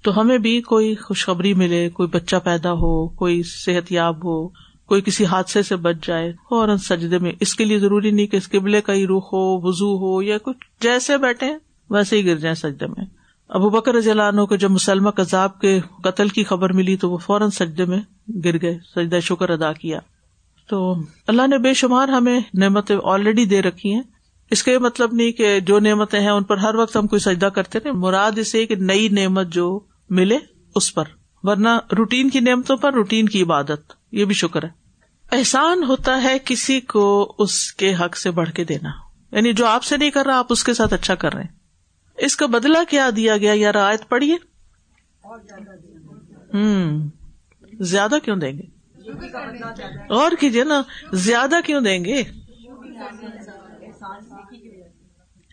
تو 0.04 0.22
ہمیں 0.22 0.38
بھی 0.38 0.62
کوئی 0.62 0.96
خوشخبری 0.96 1.54
ملے، 1.54 1.90
کوئی 1.90 2.10
بچہ 2.10 2.36
پیدا 2.44 2.72
ہو، 2.72 3.08
کوئی 3.08 3.44
صحت 3.44 3.92
یاب 3.92 4.26
ہو، 4.26 4.48
کوئی 4.86 5.02
کسی 5.02 5.26
حادثے 5.26 5.62
سے 5.62 5.76
بچ 5.76 5.96
جائے 6.08 6.30
اور 6.30 6.78
سجدے 6.78 7.20
میں۔ 7.20 7.32
اس 7.40 7.56
کے 7.56 7.66
لیے 7.66 7.80
ضروری 7.80 8.12
نہیں 8.12 8.28
کہ 8.28 8.38
اس 8.38 8.50
قبلے 8.50 8.82
کا 8.82 8.94
ہی 8.94 9.04
رخ 9.06 9.34
ہو 9.34 9.68
وزو 9.68 9.98
ہو 9.98 10.22
یا 10.22 10.38
کچھ، 10.38 10.58
جیسے 10.82 11.18
بیٹھے، 11.18 11.58
ویسے 11.90 12.18
ہی 12.18 12.26
گر 12.26 12.36
جائیں 12.36 12.56
سجدے 12.56 12.88
میں۔ 12.88 13.06
ابو 13.50 13.70
بکر 13.70 13.94
رضی 13.96 14.12
اللہ 14.12 14.24
عنہ 14.24 14.42
کو 14.42 14.56
جب 14.56 14.72
مسلمہ 14.72 15.10
کذاب 15.10 15.60
کے 15.60 15.80
قتل 16.04 16.28
کی 16.28 16.44
خبر 16.44 16.74
ملی 16.74 16.98
تو 16.98 17.12
وہ 17.12 17.18
فوراً 17.18 17.50
سجدے 17.50 17.86
میں 17.86 18.00
گر 18.46 18.62
گئے، 18.62 18.80
سجدہ 18.96 19.20
شکر 19.20 19.50
ادا 19.50 19.74
کیا۔ 19.74 20.00
تو 20.70 20.96
اللہ 21.28 21.48
نے 21.48 21.58
بے 21.58 21.74
شمار 21.74 22.08
ہمیں 22.08 22.40
نعمتیں 22.54 22.98
آلریڈی 23.04 23.46
دے 23.46 23.62
رکھی 23.62 23.94
ہیں۔ 23.94 24.02
اس 24.52 24.64
کا 24.64 24.72
یہ 24.72 24.78
مطلب 24.78 25.14
نہیں 25.14 25.32
کہ 25.32 25.60
جو 25.60 25.80
نعمتیں 25.80 26.20
ہیں 26.20 26.30
ان 26.30 26.44
پر 26.44 26.58
ہر 26.58 26.76
وقت 26.76 26.98
ہم 26.98 27.08
کوئی 27.08 27.20
سجدہ 27.20 27.46
کرتے 27.46 27.80
رہے۔ 27.80 27.92
مراد 27.92 28.32
اسے 28.38 28.66
کہ 28.66 28.76
نئی 28.76 29.10
نعمت 29.10 29.48
جو 29.48 29.80
ملے 30.10 30.38
اس 30.76 30.94
پر۔ 30.94 31.04
ورنہ 31.44 31.70
روٹین 31.98 32.30
کی 32.30 32.40
نعمتوں 32.40 32.78
پر 32.78 32.94
روٹین 32.94 33.30
کی 33.30 33.44
عبادت، 33.44 33.94
یہ 34.12 34.26
بھی 34.26 34.34
شکر 34.34 34.64
ہے۔ 34.64 34.70
احسان 35.32 35.84
ہوتا 35.84 36.24
ہے 36.24 36.38
کسی 36.46 36.82
کو 36.82 37.36
اس 37.38 37.74
کے 37.74 37.96
حق 37.96 38.18
سے 38.18 38.32
بڑھ 38.32 38.50
کے 38.50 38.64
دینا۔ 38.64 38.90
یعنی 39.32 39.54
جو 39.54 39.66
آپ 39.66 39.84
سے 39.84 39.98
نہیں 39.98 40.12
کر 40.12 40.26
رہا، 40.26 40.40
آپ 40.40 40.48
اس 40.50 40.64
کے 40.64 40.74
ساتھ 40.74 40.94
اچھا 40.94 41.16
کر 41.16 41.34
رہے 41.34 41.44
ہیں۔ 41.44 41.65
اس 42.18 42.36
کا 42.36 42.46
بدلا 42.46 42.84
کیا 42.90 43.10
دیا 43.16 43.38
گیا؟ 43.38 43.52
یا 43.56 43.74
رعایت 43.74 44.10
پڑھیے۔ 44.10 44.36
ہوں 46.54 47.10
زیادہ 47.80 48.16
کیوں 48.24 48.36
دیں 48.36 48.54
گے؟ 48.54 48.76
اور 50.10 50.32
کیجیے 50.40 50.64
نا، 50.64 50.82
زیادہ 51.14 51.56
کیوں 51.66 51.82
دیں 51.82 52.06
گے؟ 52.06 52.24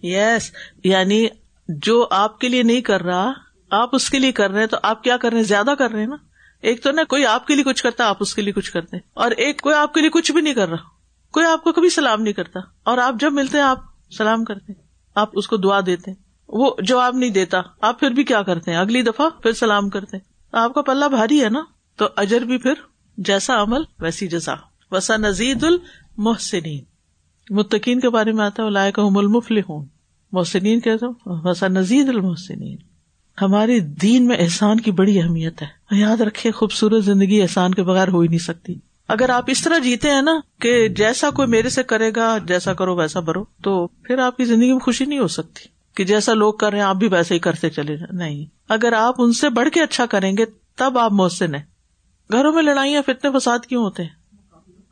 یس 0.02 0.52
یعنی 0.84 1.26
جو 1.68 2.08
آپ 2.10 2.38
کے 2.38 2.48
لیے 2.48 2.62
نہیں 2.62 2.80
کر 2.80 3.02
رہا، 3.02 3.32
آپ 3.70 3.90
اس 3.92 4.10
کے 4.10 4.18
لیے 4.18 4.32
کر 4.32 4.50
رہے 4.50 4.60
ہیں، 4.60 4.66
تو 4.66 4.76
آپ 4.82 5.04
کیا 5.04 5.16
کر 5.16 5.30
رہے 5.30 5.36
ہیں؟ 5.36 5.44
زیادہ 5.44 5.74
کر 5.78 5.90
رہے 5.90 6.00
ہیں 6.00 6.06
نا؟ 6.06 6.16
ایک 6.60 6.82
تو 6.82 6.90
نا، 6.90 7.04
کوئی 7.04 7.26
آپ 7.26 7.46
کے 7.46 7.54
لیے 7.54 7.64
کچھ 7.64 7.82
کرتا، 7.82 8.08
آپ 8.08 8.16
اس 8.20 8.34
کے 8.34 8.42
لیے 8.42 8.52
کچھ 8.52 8.72
کرتے 8.72 8.96
اور 9.14 9.30
ایک، 9.30 9.60
کوئی 9.60 9.74
آپ 9.74 9.94
کے 9.94 10.00
لیے 10.00 10.10
کچھ 10.10 10.32
بھی 10.32 10.40
نہیں 10.40 10.54
کر 10.54 10.68
رہا۔ 10.68 10.88
کوئی 11.32 11.46
آپ 11.46 11.64
کو 11.64 11.72
کبھی 11.72 11.90
سلام 11.90 12.22
نہیں 12.22 12.34
کرتا۔ 12.34 12.60
اور 12.82 12.98
آپ 12.98 13.14
جب 13.20 13.32
ملتے 13.32 13.58
ہیں، 13.58 13.64
آپ 13.64 13.78
سلام 14.18 14.44
کرتے 14.44 14.72
آپ 15.14 15.30
اس 15.32 15.48
کو 15.48 15.56
دعا 15.56 15.80
دیتے 15.86 16.10
وہ 16.52 16.70
جواب 16.82 17.16
نہیں 17.16 17.30
دیتا۔ 17.30 17.60
آپ 17.80 18.00
پھر 18.00 18.10
بھی 18.10 18.24
کیا 18.24 18.42
کرتے 18.42 18.70
ہیں؟ 18.70 18.78
اگلی 18.78 19.02
دفعہ 19.02 19.28
پھر 19.42 19.52
سلام 19.52 19.88
کرتے 19.88 20.16
آپ 20.52 20.74
کا 20.74 20.82
پلہ 20.82 21.04
بھاری 21.04 21.44
ہے 21.44 21.48
نا؟ 21.48 21.62
تو 21.96 22.08
اجر 22.16 22.40
بھی 22.40 22.58
پھر 22.58 22.72
جیسا 23.16 23.62
عمل، 23.62 23.82
ویسی 24.00 24.28
جزا۔ 24.28 24.54
وسا 24.90 25.16
نزید 25.16 25.64
المحسنین۔ 25.64 26.84
متقین 27.50 28.00
کے 28.00 28.08
بارے 28.08 28.32
میں 28.32 28.44
آتا 28.44 28.62
ہے 28.62 28.70
لائق 28.70 28.98
المفل 28.98 29.58
ہوں 29.58 29.86
محسنین 30.32 30.80
کہتا 30.80 31.06
ہوں 31.06 31.14
وسا 31.26 31.68
نزید 31.68 32.08
المحسنین۔ 32.08 32.76
ہماری 33.42 33.80
دین 33.80 34.26
میں 34.26 34.36
احسان 34.38 34.80
کی 34.80 34.90
بڑی 34.90 35.22
اہمیت 35.22 35.62
ہے۔ 35.62 35.98
یاد 35.98 36.20
رکھے 36.20 36.50
خوبصورت 36.50 37.04
زندگی 37.04 37.42
احسان 37.42 37.74
کے 37.74 37.82
بغیر 37.82 38.08
ہو 38.08 38.20
ہی 38.20 38.28
نہیں 38.28 38.38
سکتی۔ 38.38 38.74
اگر 39.08 39.28
آپ 39.28 39.44
اس 39.46 39.62
طرح 39.62 39.78
جیتے 39.78 40.10
ہیں 40.10 40.22
نا 40.22 40.40
کہ 40.60 40.88
جیسا 40.88 41.30
کوئی 41.30 41.48
میرے 41.48 41.68
سے 41.68 41.82
کرے 41.82 42.10
گا، 42.16 42.38
جیسا 42.38 42.72
کرو 42.72 42.96
ویسا 42.96 43.20
بھرو 43.20 43.44
تو 43.62 43.86
پھر 43.86 44.18
آپ 44.18 44.36
کی 44.36 44.44
زندگی 44.44 44.72
میں 44.72 44.80
خوشی 44.80 45.04
نہیں 45.04 45.18
ہو 45.18 45.28
سکتی۔ 45.28 45.71
کہ 45.94 46.04
جیسا 46.04 46.34
لوگ 46.34 46.54
کر 46.54 46.70
رہے 46.70 46.78
ہیں، 46.78 46.84
آپ 46.84 46.96
بھی 46.96 47.08
ویسے 47.08 47.34
ہی 47.34 47.38
کرتے 47.38 47.70
چلے 47.70 47.96
جائیں۔ 47.96 48.18
نہیں۔ 48.18 48.46
اگر 48.68 48.92
آپ 48.92 49.14
ان 49.18 49.32
سے 49.32 49.48
بڑھ 49.48 49.68
کے 49.68 49.82
اچھا 49.82 50.06
کریں 50.06 50.36
گے، 50.36 50.44
تب 50.76 50.98
آپ 50.98 51.12
محسن 51.12 51.54
ہیں۔ 51.54 51.62
گھروں 52.32 52.52
میں 52.52 52.62
لڑائیاں 52.62 53.02
فتنے 53.06 53.38
فساد 53.38 53.58
کیوں 53.58 53.84
ہوتے 53.84 54.02
ہیں؟ 54.02 54.10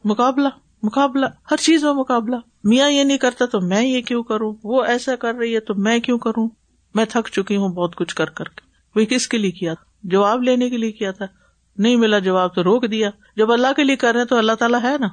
مقابلہ 0.04 0.48
مقابلہ، 0.82 1.26
ہر 1.50 1.56
چیز 1.56 1.84
میں 1.84 1.92
مقابلہ۔ 1.92 2.36
میاں 2.64 2.90
یہ 2.90 3.04
نہیں 3.04 3.18
کرتا 3.18 3.46
تو 3.46 3.60
میں 3.60 3.82
یہ 3.82 4.00
کیوں 4.00 4.22
کروں؟ 4.22 4.54
وہ 4.64 4.84
ایسا 4.84 5.16
کر 5.16 5.34
رہی 5.34 5.54
ہے 5.54 5.60
تو 5.60 5.74
میں 5.74 5.98
کیوں 5.98 6.18
کروں؟ 6.18 6.48
میں 6.94 7.04
تھک 7.04 7.28
چکی 7.28 7.56
ہوں 7.56 7.68
بہت 7.68 7.96
کچھ 7.96 8.14
کر 8.14 8.30
کر 8.30 8.44
کے۔ 8.44 8.60
وہ 9.00 9.04
کس 9.04 9.28
کے 9.28 9.38
لیے 9.38 9.50
کیا 9.50 9.74
تھا؟ 9.74 9.90
جواب 10.02 10.42
لینے 10.42 10.70
کے 10.70 10.76
لیے 10.76 10.92
کیا 10.92 11.12
تھا؟ 11.12 11.24
نہیں 11.78 11.96
ملا 11.96 12.18
جواب 12.18 12.54
تو 12.54 12.64
روک 12.64 12.90
دیا۔ 12.90 13.10
جب 13.36 13.52
اللہ 13.52 13.72
کے 13.76 13.84
لیے 13.84 13.96
کر 13.96 14.14
رہے 14.14 14.24
تو 14.24 14.36
اللہ 14.36 14.52
تعالیٰ 14.52 14.82
ہے 14.82 14.98
نا؟ 15.00 15.06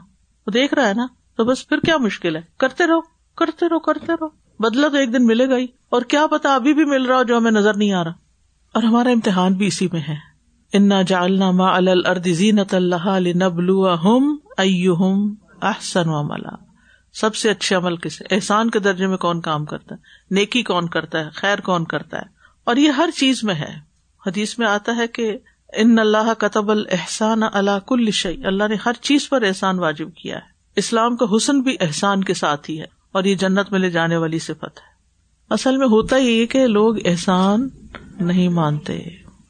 وہ 0.47 0.51
دیکھ 0.51 0.73
رہا 0.73 0.87
ہے 0.87 0.93
نا؟ 0.93 1.07
تو 1.37 1.43
بس 1.43 1.67
پھر 1.67 1.79
کیا 1.79 1.97
مشکل 1.97 2.35
ہے؟ 2.35 2.41
کرتے 2.57 2.87
رہو 2.87 3.01
کرتے 3.35 3.65
رہو 3.69 3.79
کرتے 3.79 4.13
رہو۔ 4.13 4.46
بدلا 4.59 4.87
تو 4.87 4.97
ایک 4.97 5.13
دن 5.13 5.25
ملے 5.25 5.49
گا 5.49 5.57
ہی۔ 5.57 5.65
اور 5.89 6.01
کیا 6.01 6.27
پتا 6.27 6.55
ابھی 6.55 6.73
بھی 6.73 6.85
مل 6.85 7.05
رہا 7.05 7.17
ہو 7.17 7.23
جو 7.23 7.37
ہمیں 7.37 7.51
نظر 7.51 7.73
نہیں 7.73 7.93
آ 7.93 8.03
رہا۔ 8.03 8.11
اور 8.73 8.83
ہمارا 8.83 9.09
امتحان 9.09 9.53
بھی 9.53 9.67
اسی 9.67 9.87
میں 9.93 10.01
ہے۔ 10.09 10.15
انا 10.73 11.01
جالنا 11.01 11.51
ما 11.51 11.75
الزینت 11.75 12.73
اللہ 12.73 13.19
نبلو 13.43 13.93
ہم 13.93 14.37
احسن 15.61 16.09
و 16.09 16.23
ملا 16.23 16.55
سب 17.13 17.35
سے 17.35 17.49
اچھے 17.49 17.75
عمل 17.75 17.97
کس 17.97 18.21
احسان 18.31 18.69
کے 18.69 18.79
درجے 18.79 19.07
میں 19.07 19.17
کون 19.17 19.41
کام 19.41 19.65
کرتا 19.65 19.95
ہے؟ 19.95 19.99
نیکی 20.31 20.63
کون 20.63 20.87
کرتا 20.87 21.25
ہے؟ 21.25 21.29
خیر 21.29 21.59
کون 21.59 21.85
کرتا 21.85 22.17
ہے؟ 22.17 22.25
اور 22.63 22.75
یہ 22.75 22.89
ہر 22.89 23.09
چیز 23.15 23.43
میں 23.43 23.55
ہے۔ 23.55 23.75
حدیث 24.27 24.59
میں 24.59 24.67
آتا 24.67 24.95
ہے 24.95 25.07
کہ 25.07 25.37
ان 25.73 25.99
اللہ 25.99 26.33
قطب 26.37 26.71
الحسان 26.71 27.41
اللہ 27.53 27.87
کل 27.87 28.11
شعی 28.11 28.45
اللہ 28.45 28.63
نے 28.67 28.75
ہر 28.85 28.93
چیز 29.01 29.29
پر 29.29 29.41
احسان 29.41 29.79
واجب 29.79 30.13
کیا 30.13 30.35
ہے۔ 30.35 30.49
اسلام 30.75 31.17
کا 31.17 31.25
حسن 31.35 31.61
بھی 31.61 31.75
احسان 31.79 32.23
کے 32.23 32.33
ساتھ 32.33 32.71
ہی 32.71 32.81
ہے۔ 32.81 32.96
اور 33.11 33.23
یہ 33.23 33.35
جنت 33.35 33.71
میں 33.71 33.79
لے 33.79 33.89
جانے 33.89 34.17
والی 34.17 34.39
صفت 34.39 34.63
ہے۔ 34.63 34.97
اصل 35.49 35.77
میں 35.77 35.87
ہوتا 35.87 36.17
ہی 36.17 36.47
کہ 36.47 36.67
لوگ 36.67 36.95
احسان 37.05 37.69
نہیں 38.19 38.49
مانتے، 38.49 38.99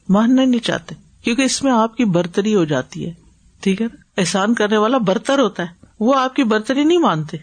ماننا 0.08 0.44
نہیں 0.44 0.64
چاہتے، 0.64 0.94
کیونکہ 1.22 1.42
اس 1.42 1.62
میں 1.62 1.72
آپ 1.72 1.96
کی 1.96 2.04
برتری 2.04 2.54
ہو 2.54 2.64
جاتی 2.64 3.06
ہے۔ 3.06 3.12
ٹھیک 3.60 3.82
ہے 3.82 3.86
احسان 4.16 4.54
کرنے 4.54 4.76
والا 4.76 4.98
برتر 4.98 5.38
ہوتا 5.38 5.62
ہے، 5.62 5.86
وہ 6.00 6.14
آپ 6.14 6.34
کی 6.34 6.44
برتری 6.44 6.84
نہیں 6.84 6.98
مانتے۔ 6.98 7.36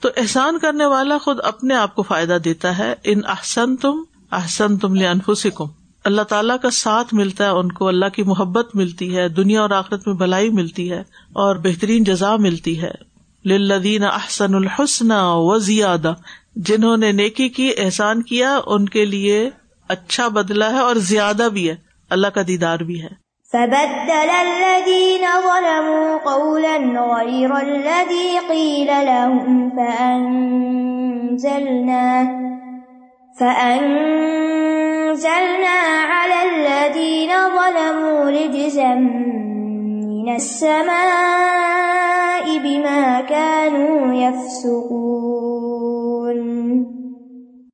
تو 0.00 0.08
احسان 0.16 0.58
کرنے 0.58 0.84
والا 0.84 1.18
خود 1.18 1.36
اپنے 1.44 1.74
آپ 1.74 1.94
کو 1.94 2.02
فائدہ 2.02 2.38
دیتا 2.44 2.78
ہے۔ 2.78 2.94
ان 3.04 3.20
احسن 3.26 3.76
تم 3.76 4.02
احسن 4.30 4.78
تم 4.78 4.94
لے 4.94 5.06
انفسکم 5.06 5.64
اللہ 6.04 6.22
تعالیٰ 6.22 6.56
کا 6.62 6.70
ساتھ 6.70 7.14
ملتا 7.14 7.44
ہے 7.44 7.48
ان 7.48 7.72
کو، 7.72 7.88
اللہ 7.88 8.08
کی 8.08 8.22
محبت 8.22 8.76
ملتی 8.76 9.16
ہے، 9.16 9.28
دنیا 9.28 9.62
اور 9.62 9.70
آخرت 9.70 10.06
میں 10.06 10.14
بھلائی 10.14 10.50
ملتی 10.50 10.90
ہے 10.90 11.00
اور 11.32 11.56
بہترین 11.56 12.04
جزا 12.04 12.36
ملتی 12.36 12.82
ہے۔ 12.82 13.11
لدین 13.44 14.04
احسن 14.04 14.54
الحسن 14.54 15.10
و 15.14 15.58
زیادہ 15.58 16.14
جنہوں 16.56 16.96
نے 16.96 17.12
نیکی 17.12 17.48
کی، 17.48 17.70
احسان 17.76 18.22
کیا، 18.22 18.60
ان 18.66 18.88
کے 18.88 19.04
لیے 19.04 19.50
اچھا 19.88 20.28
بدلا 20.28 20.72
ہے 20.72 20.78
اور 20.78 20.96
زیادہ 20.96 21.48
بھی 21.52 21.70
ہے۔ 21.70 21.76
اللہ 22.10 22.26
کا 22.26 22.40
دیدار 22.46 22.78
بھی 22.78 23.02
ہے۔ 23.02 23.22
فبدل 23.52 24.30
الذين 24.30 25.24
ظلموا 25.42 26.16
قولا 26.24 26.76
غير 27.16 27.50
الذي 27.50 28.38
قيل 28.48 28.86
لهم 28.86 29.68
فأنزلنا 29.68 30.42
فأنزلنا 33.40 34.06
على 36.04 36.48
الذين 36.48 37.30
ظلموا 37.54 38.30
رجزا 38.30 38.94
من 38.94 40.28
السماء 40.28 41.81
بما 42.46 43.20
كانوا 43.28 44.14
يفسقون۔ 44.14 45.02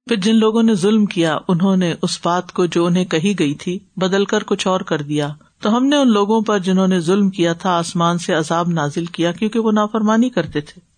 پھر 0.07 0.17
جن 0.17 0.35
لوگوں 0.35 0.63
نے 0.63 0.75
ظلم 0.75 1.07
کیا، 1.07 1.39
انہوں 1.49 1.77
نے 1.77 1.95
اس 2.03 2.19
بات 2.25 2.53
کو 2.53 2.67
جو 2.67 2.87
انہیں 2.87 3.05
کہی 3.05 3.35
گئی 3.39 3.55
تھی، 3.55 3.79
بدل 3.97 4.25
کر 4.25 4.43
کچھ 4.43 4.67
اور 4.67 4.81
کر 4.81 5.03
دیا۔ 5.03 5.29
تو 5.63 5.77
ہم 5.77 5.87
نے 5.87 5.97
ان 5.97 6.09
لوگوں 6.09 6.41
پر 6.41 6.59
جنہوں 6.59 6.89
نے 6.89 7.01
ظلم 7.01 7.31
کیا 7.31 7.53
تھا، 7.53 7.79
آسمان 7.79 8.19
سے 8.19 8.35
عذاب 8.35 8.69
نازل 8.69 9.05
کیا، 9.05 9.33
کیونکہ 9.33 9.61
وہ 9.61 9.73
نافرمانی 9.73 10.31
کرتے 10.31 10.61
تھے۔ 10.61 10.89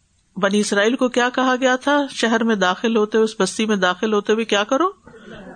بنی 0.41 0.61
اسرائیل 0.61 0.97
کو 0.97 1.09
کیا 1.09 1.29
کہا 1.35 1.55
گیا 1.61 1.77
تھا؟ 1.77 2.07
شہر 2.11 2.45
میں 2.45 2.57
داخل 2.57 2.97
ہوتے 2.97 3.19
ہوئے 3.19 3.25
اس 3.25 3.35
بستی 3.41 3.67
میں 3.67 3.77
داخل 3.77 4.13
ہوتے 4.13 4.33
ہوئے 4.33 4.45
کیا 4.45 4.65
کرو؟ 4.65 4.87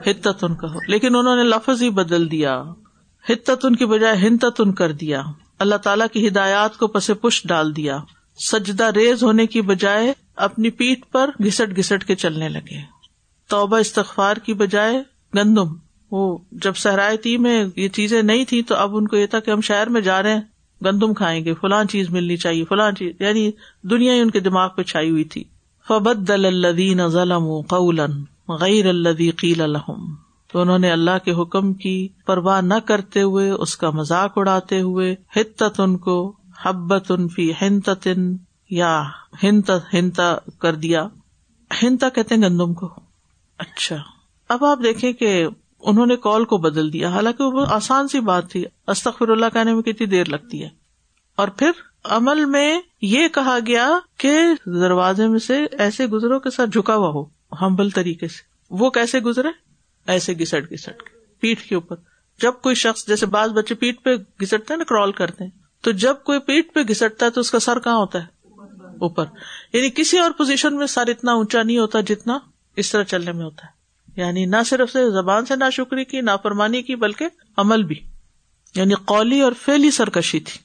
ہتت 0.06 0.44
ان 0.44 0.54
کہو۔ 0.54 0.78
لیکن 0.88 1.16
انہوں 1.16 1.36
نے 1.36 1.42
لفظ 1.42 1.82
ہی 1.82 1.90
بدل 1.90 2.30
دیا۔ 2.30 2.62
ہتت 3.28 3.64
ان 3.64 3.76
کی 3.76 3.86
بجائے 3.86 4.16
ہنتت 4.16 4.60
ان 4.60 4.72
کر 4.72 4.92
دیا۔ 4.92 5.22
اللہ 5.58 5.74
تعالیٰ 5.74 6.06
کی 6.12 6.28
ہدایات 6.28 6.76
کو 6.76 6.86
پس 6.86 7.10
پش 7.20 7.42
ڈال 7.44 7.76
دیا۔ 7.76 7.98
سجدہ 8.52 8.84
ریز 8.84 9.22
ہونے 9.22 9.46
کی 9.46 9.60
بجائے 9.60 10.12
اپنی 10.36 10.70
پیٹ 10.70 11.12
پر 11.12 11.30
گھسٹ 11.44 11.76
گھسٹ 11.76 12.04
کے 12.04 12.14
چلنے 12.14 12.48
لگے۔ 12.48 12.80
توبہ 13.48 13.76
استغفار 13.76 14.36
کی 14.36 14.54
بجائے 14.54 15.02
گندم۔ 15.34 15.74
وہ 16.10 16.38
جب 16.52 16.74
سہرائے 16.76 17.16
تھی 17.16 17.38
میں 17.38 17.64
یہ 17.76 17.88
چیزیں 17.88 18.22
نہیں 18.22 18.44
تھی 18.44 18.62
تو 18.62 18.74
اب 18.74 18.96
ان 18.96 19.08
کو 19.08 19.16
یہ 19.16 19.26
تھا 19.26 19.40
کہ 19.40 19.50
ہم 19.50 19.60
شہر 19.60 19.88
میں 19.88 20.00
جا 20.00 20.22
رہے 20.22 20.34
ہیں، 20.34 20.40
گندم 20.84 21.14
کھائیں 21.14 21.44
گے 21.44 21.54
فلاں 21.54 21.84
چیز 21.84 22.10
ملنی 22.10 22.36
چاہیے 22.36 22.64
فلاں 22.64 22.92
چیز۔ 22.92 23.12
یعنی 23.20 23.50
دنیا 23.82 24.14
ہی 24.14 24.20
ان 24.20 24.30
کے 24.30 24.40
دماغ 24.40 24.68
پہ 24.76 24.82
چھائی 24.82 25.10
ہوئی 25.10 25.24
تھی۔ 25.24 25.44
فبد 25.88 26.30
الدین 26.30 27.08
ظلم 27.08 27.60
قولن 27.60 28.24
غیر 28.48 28.86
الدی 28.86 29.30
قیل 29.30 29.60
الحم 29.60 30.23
تو 30.54 30.60
انہوں 30.60 30.78
نے 30.78 30.90
اللہ 30.90 31.18
کے 31.24 31.32
حکم 31.32 31.72
کی 31.72 32.08
پرواہ 32.26 32.60
نہ 32.60 32.74
کرتے 32.84 33.22
ہوئے 33.22 33.50
اس 33.50 33.76
کا 33.76 33.90
مذاق 33.90 34.32
اڑاتے 34.36 34.80
ہوئے 34.80 35.14
ہت 35.36 35.62
ان 35.78 35.96
کو 35.96 36.32
حبت 36.64 37.10
ان 37.10 37.28
فی 37.28 37.52
ہنت 37.62 38.08
یا 38.70 39.02
ہنت 39.42 39.70
ہنتا 39.94 40.36
کر 40.58 40.74
دیا۔ 40.74 41.06
ہنتا 41.82 42.08
کہتے 42.08 42.36
گندم 42.36 42.74
کو۔ 42.74 42.88
اچھا۔ 43.58 43.96
اب 44.48 44.64
آپ 44.64 44.78
دیکھیں 44.82 45.12
کہ 45.12 45.46
انہوں 45.80 46.06
نے 46.06 46.16
کال 46.16 46.44
کو 46.44 46.56
بدل 46.58 46.92
دیا۔ 46.92 47.08
حالانکہ 47.08 47.44
وہ 47.44 47.66
آسان 47.68 48.08
سی 48.08 48.20
بات 48.20 48.50
تھی۔ 48.50 48.64
استخر 48.86 49.28
اللہ 49.28 49.46
کہنے 49.52 49.74
میں 49.74 49.82
کتنی 49.82 50.06
دیر 50.06 50.24
لگتی 50.28 50.62
ہے۔ 50.62 50.68
اور 51.36 51.48
پھر 51.48 51.70
عمل 52.04 52.44
میں 52.44 52.80
یہ 53.02 53.28
کہا 53.28 53.58
گیا 53.66 53.88
کہ 54.18 54.38
دروازے 54.66 55.26
میں 55.26 55.38
سے 55.38 55.66
ایسے 55.78 56.06
گزرو 56.06 56.40
کے 56.40 56.50
ساتھ 56.50 56.70
جھکا 56.70 56.96
ہوا 56.96 57.08
ہو 57.08 57.24
ہمبل 57.60 57.90
طریقے 57.90 58.28
سے۔ 58.28 58.42
وہ 58.70 58.90
کیسے 58.90 59.20
گزرے؟ 59.20 59.73
ایسے 60.06 60.32
گسٹ 60.32 60.72
گسٹ 60.72 61.02
کے 61.02 61.18
پیٹ 61.40 61.68
کے 61.68 61.74
اوپر۔ 61.74 61.96
جب 62.42 62.52
کوئی 62.62 62.74
شخص، 62.74 63.06
جیسے 63.06 63.26
بعض 63.26 63.50
بچے 63.50 63.74
پیٹ 63.74 64.02
پہ 64.02 64.10
گسٹتے 64.42 64.66
ہیں 64.70 64.76
نا، 64.76 64.84
کرال 64.84 65.12
کرتے 65.12 65.44
ہیں، 65.44 65.50
تو 65.80 65.90
جب 65.90 66.14
کوئی 66.24 66.38
پیٹ 66.38 66.74
پہ 66.74 66.80
گسٹتا 66.80 67.26
ہے 67.26 67.30
تو 67.30 67.40
اس 67.40 67.50
کا 67.50 67.58
سر 67.58 67.78
کہاں 67.78 67.96
ہوتا 67.96 68.24
ہے؟ 68.24 68.34
اوپر۔ 68.94 69.24
یعنی 69.72 69.90
کسی 69.90 70.18
اور 70.18 70.30
پوزیشن 70.30 70.76
میں 70.76 70.86
سر 70.86 71.08
اتنا 71.08 71.32
اونچا 71.32 71.62
نہیں 71.62 71.78
ہوتا 71.78 72.00
جتنا 72.00 72.38
اس 72.76 72.92
طرح 72.92 73.02
چلنے 73.02 73.32
میں 73.32 73.44
ہوتا 73.44 73.66
ہے۔ 73.66 73.74
یعنی 74.20 74.44
نہ 74.44 74.56
صرف 74.66 74.92
سے 74.92 75.10
زبان 75.10 75.46
سے 75.46 75.56
نہ 75.56 75.64
شکری 75.72 76.04
کی 76.04 76.20
نہ 76.20 76.30
فرمانی 76.42 76.82
کی، 76.82 76.96
بلکہ 76.96 77.26
عمل 77.56 77.82
بھی۔ 77.82 78.00
یعنی 78.74 78.94
قولی 78.94 79.40
اور 79.40 79.52
فیلی 79.62 79.90
سرکشی 79.90 80.40
تھی۔ 80.40 80.63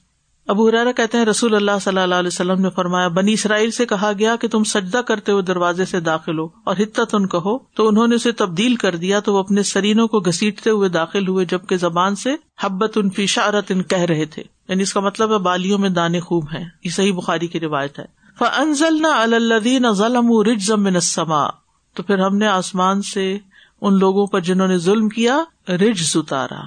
ابو 0.50 0.68
حرارا 0.68 0.92
کہتے 0.92 1.18
ہیں 1.18 1.24
رسول 1.24 1.54
اللہ 1.54 1.70
صلی 1.80 2.00
اللہ 2.00 2.14
علیہ 2.14 2.26
وسلم 2.26 2.60
نے 2.60 2.70
فرمایا، 2.70 3.08
بنی 3.08 3.32
اسرائیل 3.32 3.70
سے 3.70 3.86
کہا 3.86 4.12
گیا 4.18 4.36
کہ 4.36 4.48
تم 4.48 4.64
سجدہ 4.64 4.98
کرتے 4.98 5.32
ہوئے 5.32 5.42
دروازے 5.42 5.84
سے 5.84 6.00
داخل 6.00 6.38
ہو 6.38 6.44
اور 6.44 6.76
حتت 6.78 7.14
ان 7.14 7.28
کہو۔ 7.28 7.58
تو 7.58 7.88
انہوں 7.88 8.06
نے 8.06 8.14
اسے 8.14 8.32
تبدیل 8.32 8.76
کر 8.76 8.96
دیا، 8.96 9.20
تو 9.20 9.34
وہ 9.34 9.38
اپنے 9.38 9.62
سرینوں 9.62 10.08
کو 10.08 10.20
گسیٹتے 10.20 10.70
ہوئے 10.70 10.88
داخل 10.88 11.28
ہوئے، 11.28 11.44
جبکہ 11.44 11.76
زبان 11.76 12.14
سے 12.14 12.36
حبت 12.60 12.98
ان 12.98 13.10
فی 13.10 13.26
شارت 13.26 13.70
ان 13.70 13.82
کہہ 13.82 13.98
رہے 13.98 14.24
تھے۔ 14.24 14.42
یعنی 14.68 14.82
اس 14.82 14.92
کا 14.92 15.00
مطلب 15.00 15.32
ہے 15.32 15.38
بالیوں 15.38 15.78
میں 15.78 15.90
دانے 15.90 16.20
خوب 16.20 16.44
ہیں۔ 16.54 16.64
یہ 16.84 16.90
صحیح 16.90 17.12
بخاری 17.12 17.46
کی 17.46 17.60
روایت 17.60 17.98
ہے۔ 17.98 18.04
فنزل 18.38 19.02
نہ 19.02 19.06
الدین 19.06 19.92
ظلم 19.92 20.40
رجزم 20.40 20.88
نسما 20.88 21.48
تو 21.94 22.02
پھر 22.02 22.18
ہم 22.18 22.36
نے 22.36 22.46
آسمان 22.46 23.02
سے 23.02 23.38
ان 23.80 23.98
لوگوں 23.98 24.26
پر 24.26 24.40
جنہوں 24.40 24.68
نے 24.68 24.76
ظلم 24.76 25.08
کیا 25.08 25.38
رج 25.68 26.02
ستارا 26.02 26.60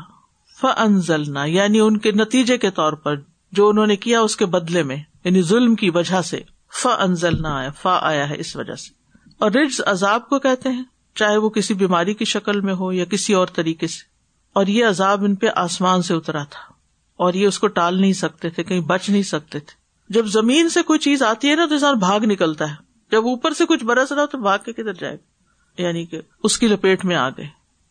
فنزلنا 0.61 1.45
یعنی 1.45 1.79
ان 1.79 1.97
کے 1.97 2.11
نتیجے 2.11 2.57
کے 2.57 2.71
طور 2.71 2.93
پر 2.93 3.15
جو 3.53 3.69
انہوں 3.69 3.88
نے 3.88 3.95
کیا 3.95 4.22
اس 4.22 4.36
کے 4.36 4.45
بدلے 4.45 4.83
میں 4.83 4.95
یعنی 5.24 5.41
ظلم 5.41 5.75
کی 5.75 5.89
وجہ 5.89 6.22
سے 6.22 6.39
ف 6.74 6.88
انزل 7.00 7.41
نہ 7.41 7.48
آیا 7.48 7.69
فا 7.69 8.00
آیا 8.01 8.29
ہے 8.29 8.39
اس 8.39 8.55
وجہ 8.55 8.75
سے۔ 8.75 8.93
اور 9.38 9.51
رج 9.51 9.81
عذاب 9.86 10.29
کو 10.29 10.39
کہتے 10.39 10.69
ہیں، 10.69 10.83
چاہے 11.15 11.38
وہ 11.38 11.50
کسی 11.50 11.74
بیماری 11.74 12.13
کی 12.13 12.25
شکل 12.25 12.62
میں 12.62 12.74
ہو 12.74 12.93
یا 12.93 13.05
کسی 13.05 13.33
اور 13.33 13.48
طریقے 13.48 13.88
سے۔ 13.88 14.03
اور 14.53 14.67
یہ 14.67 14.86
عذاب 14.86 15.24
ان 15.24 15.36
پہ 15.36 15.48
آسمان 15.55 16.01
سے 16.01 16.13
اترا 16.13 16.43
تھا۔ 16.43 16.74
اور 17.15 17.33
یہ 17.33 17.48
اس 17.48 17.60
کو 17.60 17.67
ٹال 17.67 18.01
نہیں 18.01 18.13
سکتے 18.13 18.50
تھے، 18.50 18.63
کہیں 18.63 18.79
بچ 18.79 19.10
نہیں 19.10 19.22
سکتے 19.22 19.60
تھے۔ 19.60 19.74
جب 20.10 20.25
زمین 20.25 20.69
سے 20.69 20.81
کوئی 20.83 21.00
چیز 21.00 21.24
آتی 21.24 21.50
ہے 21.50 21.55
نا، 21.55 21.65
تو 21.65 21.74
انسان 21.74 21.93
بھاگ 21.93 22.19
نکلتا 22.19 22.69
ہے۔ 22.69 22.75
جب 23.12 23.27
اوپر 23.27 23.53
سے 23.53 23.65
کچھ 23.65 23.83
برس 23.83 24.12
رہا 24.12 24.25
تو 24.25 24.38
بھاگ 24.38 24.60
کے 24.65 24.74
کدھر 24.74 24.93
جائے 24.93 25.15
گا؟ 25.15 25.81
یعنی 25.81 26.05
کہ 26.05 26.22
اس 26.43 26.57
کی 26.57 26.67
لپیٹ 26.67 27.05
میں 27.05 27.15
آ 27.15 27.29
گئے۔ 27.29 27.48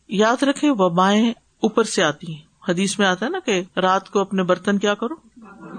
یاد 0.07 0.43
رکھے 0.43 0.69
وبائیں 0.69 1.29
اوپر 1.31 1.83
سے 1.83 2.03
آتی 2.03 2.33
ہیں۔ 2.33 2.41
حدیث 2.69 2.99
میں 2.99 3.07
آتا 3.07 3.25
ہے 3.25 3.31
نا 3.31 3.39
کہ 3.45 3.63
رات 3.77 4.09
کو 4.09 4.19
اپنے 4.19 4.43
برتن 4.43 4.77
کیا 4.77 4.93
کرو؟ 4.93 5.15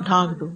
ڈھانک 0.01 0.41
دو۔ 0.41 0.47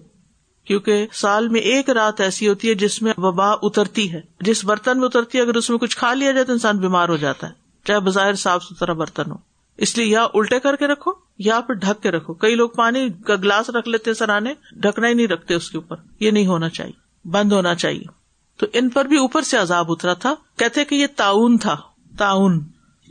کیونکہ 0.64 1.06
سال 1.12 1.48
میں 1.48 1.60
ایک 1.60 1.90
رات 1.90 2.20
ایسی 2.20 2.48
ہوتی 2.48 2.68
ہے 2.68 2.74
جس 2.74 3.02
میں 3.02 3.12
وبا 3.18 3.50
اترتی 3.62 4.12
ہے۔ 4.12 4.20
جس 4.40 4.64
برتن 4.64 4.98
میں 4.98 5.06
اترتی 5.06 5.38
ہے، 5.38 5.42
اگر 5.42 5.54
اس 5.54 5.70
میں 5.70 5.78
کچھ 5.78 5.96
کھا 5.96 6.14
لیا 6.14 6.32
جائے 6.32 6.44
تو 6.44 6.52
انسان 6.52 6.78
بیمار 6.78 7.08
ہو 7.08 7.16
جاتا 7.16 7.46
ہے۔ 7.46 7.52
چاہے 7.84 8.00
بظاہر 8.00 8.34
صاف 8.34 8.64
ستھرا 8.64 8.92
برتن 8.92 9.30
ہو۔ 9.30 9.36
اس 9.76 9.98
لیے 9.98 10.06
یا 10.06 10.26
الٹے 10.34 10.60
کر 10.60 10.76
کے 10.76 10.86
رکھو، 10.86 11.10
یا 11.38 11.60
پھر 11.60 11.74
ڈھک 11.74 12.02
کے 12.02 12.10
رکھو۔ 12.10 12.34
کئی 12.34 12.54
لوگ 12.54 12.70
پانی 12.70 13.08
کا 13.10 13.34
گلاس 13.34 13.70
رکھ 13.70 13.88
لیتے 13.88 14.14
سرانے، 14.14 14.54
ڈھکنا 14.72 15.08
ہی 15.08 15.14
نہیں 15.14 15.26
رکھتے 15.26 15.54
اس 15.54 15.70
کے 15.70 15.78
اوپر۔ 15.78 15.96
یہ 16.20 16.30
نہیں 16.30 16.46
ہونا 16.46 16.68
چاہیے۔ 16.68 17.28
بند 17.28 17.52
ہونا 17.52 17.74
چاہیے۔ 17.74 18.04
تو 18.56 18.66
ان 18.72 18.88
پر 18.88 19.04
بھی 19.04 19.18
اوپر 19.18 19.42
سے 19.42 19.56
عذاب 19.56 19.86
اترا 19.88 20.14
تھا۔ 20.14 20.34
کہتے 20.56 20.84
کہ 20.84 20.94
یہ 20.94 21.06
تعاون 21.16 21.58
تھا۔ 21.58 21.76
تعاون 22.18 22.60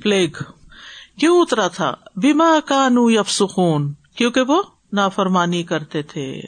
پلیگ۔ 0.04 0.30
کیوں 1.20 1.42
اترا 1.42 1.68
تھا؟ 1.68 1.94
بیما 2.16 2.60
کانو 2.66 3.12
یفسخون 3.12 3.94
کیونکہ 4.16 4.42
وہ 4.42 4.64
نافرمانی 4.94 5.64
کرتے 5.64 6.02
تھے، 6.02 6.42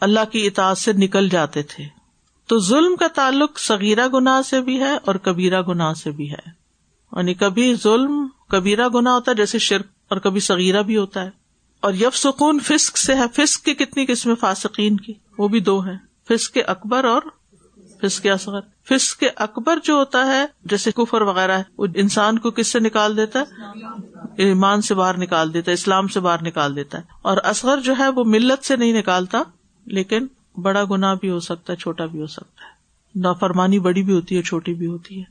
اللہ 0.00 0.20
کی 0.32 0.46
اطاعت 0.46 0.78
سے 0.78 0.92
نکل 0.92 1.28
جاتے 1.28 1.62
تھے۔ 1.62 1.84
تو 2.46 2.58
ظلم 2.58 2.96
کا 2.96 3.06
تعلق 3.14 3.58
سگیرہ 3.58 4.08
گناہ 4.08 4.42
سے 4.42 4.60
بھی 4.60 4.80
ہے 4.80 4.96
اور 5.04 5.14
کبیرہ 5.14 5.62
گناہ 5.62 5.92
سے 5.92 6.10
بھی 6.10 6.32
ہے۔ 6.32 6.50
یعنی 7.16 7.34
کبھی 7.34 7.74
ظلم 7.74 8.28
کبیرہ 8.48 8.88
گناہ 8.88 9.12
ہوتا 9.12 9.30
ہے 9.30 9.36
جیسے 9.36 9.58
شرک، 9.58 9.86
اور 10.08 10.18
کبھی 10.18 10.40
سغیرہ 10.40 10.82
بھی 10.82 10.96
ہوتا 10.96 11.24
ہے۔ 11.24 11.30
اور 11.80 11.94
یف 11.94 12.16
سکون 12.16 12.58
فسک 12.58 12.98
سے 12.98 13.14
ہے۔ 13.14 13.22
فسک 13.34 13.64
کی 13.64 13.74
کتنی 13.74 14.06
قسم 14.06 14.34
فاسقین 14.34 14.96
کی؟ 14.96 15.12
وہ 15.38 15.48
بھی 15.48 15.60
دو 15.60 15.86
ہے 15.86 15.96
فسک 16.28 16.58
اکبر 16.66 17.04
اور 17.04 17.22
فسق 18.02 18.26
اصغر 18.26 18.60
فسق 18.60 19.24
اکبر 19.36 19.78
جو 19.84 19.94
ہوتا 19.94 20.26
ہے، 20.26 20.46
جیسے 20.64 20.92
کفر 20.92 21.22
وغیرہ 21.22 21.58
ہے 21.58 21.62
وہ 21.78 21.86
انسان 21.94 22.38
کو 22.38 22.50
کس 22.50 22.72
سے 22.72 22.80
نکال 22.80 23.16
دیتا 23.16 23.38
ہے؟ 23.38 23.44
ایمان 24.36 24.80
سے 24.80 24.94
باہر 24.94 25.18
نکال 25.18 25.54
دیتا 25.54 25.70
ہے، 25.70 25.74
اسلام 25.74 26.08
سے 26.08 26.20
باہر 26.20 26.42
نکال 26.42 26.76
دیتا 26.76 26.98
ہے۔ 26.98 27.02
اور 27.22 27.36
اصغر 27.44 27.80
جو 27.80 27.94
ہے، 27.98 28.08
وہ 28.08 28.24
ملت 28.24 28.66
سے 28.66 28.76
نہیں 28.76 28.92
نکالتا، 28.92 29.42
لیکن 29.86 30.26
بڑا 30.62 30.84
گنا 30.90 31.14
بھی 31.14 31.30
ہو 31.30 31.40
سکتا 31.40 31.72
ہے، 31.72 31.78
چھوٹا 31.78 32.06
بھی 32.06 32.20
ہو 32.20 32.26
سکتا 32.26 32.64
ہے۔ 32.64 32.76
نافرمانی 33.20 33.78
بڑی 33.78 34.02
بھی 34.02 34.14
ہوتی 34.14 34.36
ہے، 34.36 34.42
چھوٹی 34.42 34.74
بھی 34.74 34.86
ہوتی 34.86 35.18
ہے۔ 35.18 35.24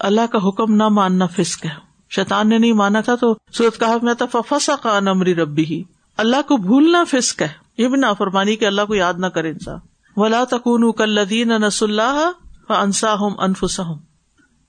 اللہ 0.00 0.26
کا 0.32 0.48
حکم 0.48 0.74
نہ 0.74 0.88
ماننا 0.88 1.26
فسق 1.26 1.64
ہے۔ 1.64 1.86
شیطان 2.10 2.48
نے 2.48 2.58
نہیں 2.58 2.72
مانا 2.72 3.00
تھا 3.00 3.14
تو 3.14 3.36
سورت 3.52 3.80
کہا 3.80 3.96
میں 4.02 4.14
تھا 4.14 4.40
فسا 4.48 4.76
کا 4.76 5.00
نمری 5.00 5.34
ربی 5.34 5.64
ہی 5.64 5.82
اللہ 6.16 6.42
کو 6.48 6.56
بھولنا 6.56 7.04
فسق 7.04 7.42
ہے۔ 7.42 7.48
یہ 7.78 7.88
بھی 7.88 8.00
نافرمانی 8.00 8.56
کہ 8.56 8.64
اللہ 8.64 8.82
کو 8.82 8.94
یاد 8.94 9.14
نہ 9.18 9.26
کرے 9.26 9.50
انسان۔ 9.50 9.78
ولا 10.16 10.44
تکون 10.44 10.92
کلدین 10.92 11.48
نس 11.48 11.82
اللہ 11.82 12.30
انسا 12.68 13.14
ہوں 13.14 13.30
انفسا 13.38 13.82
ہوں 13.82 13.98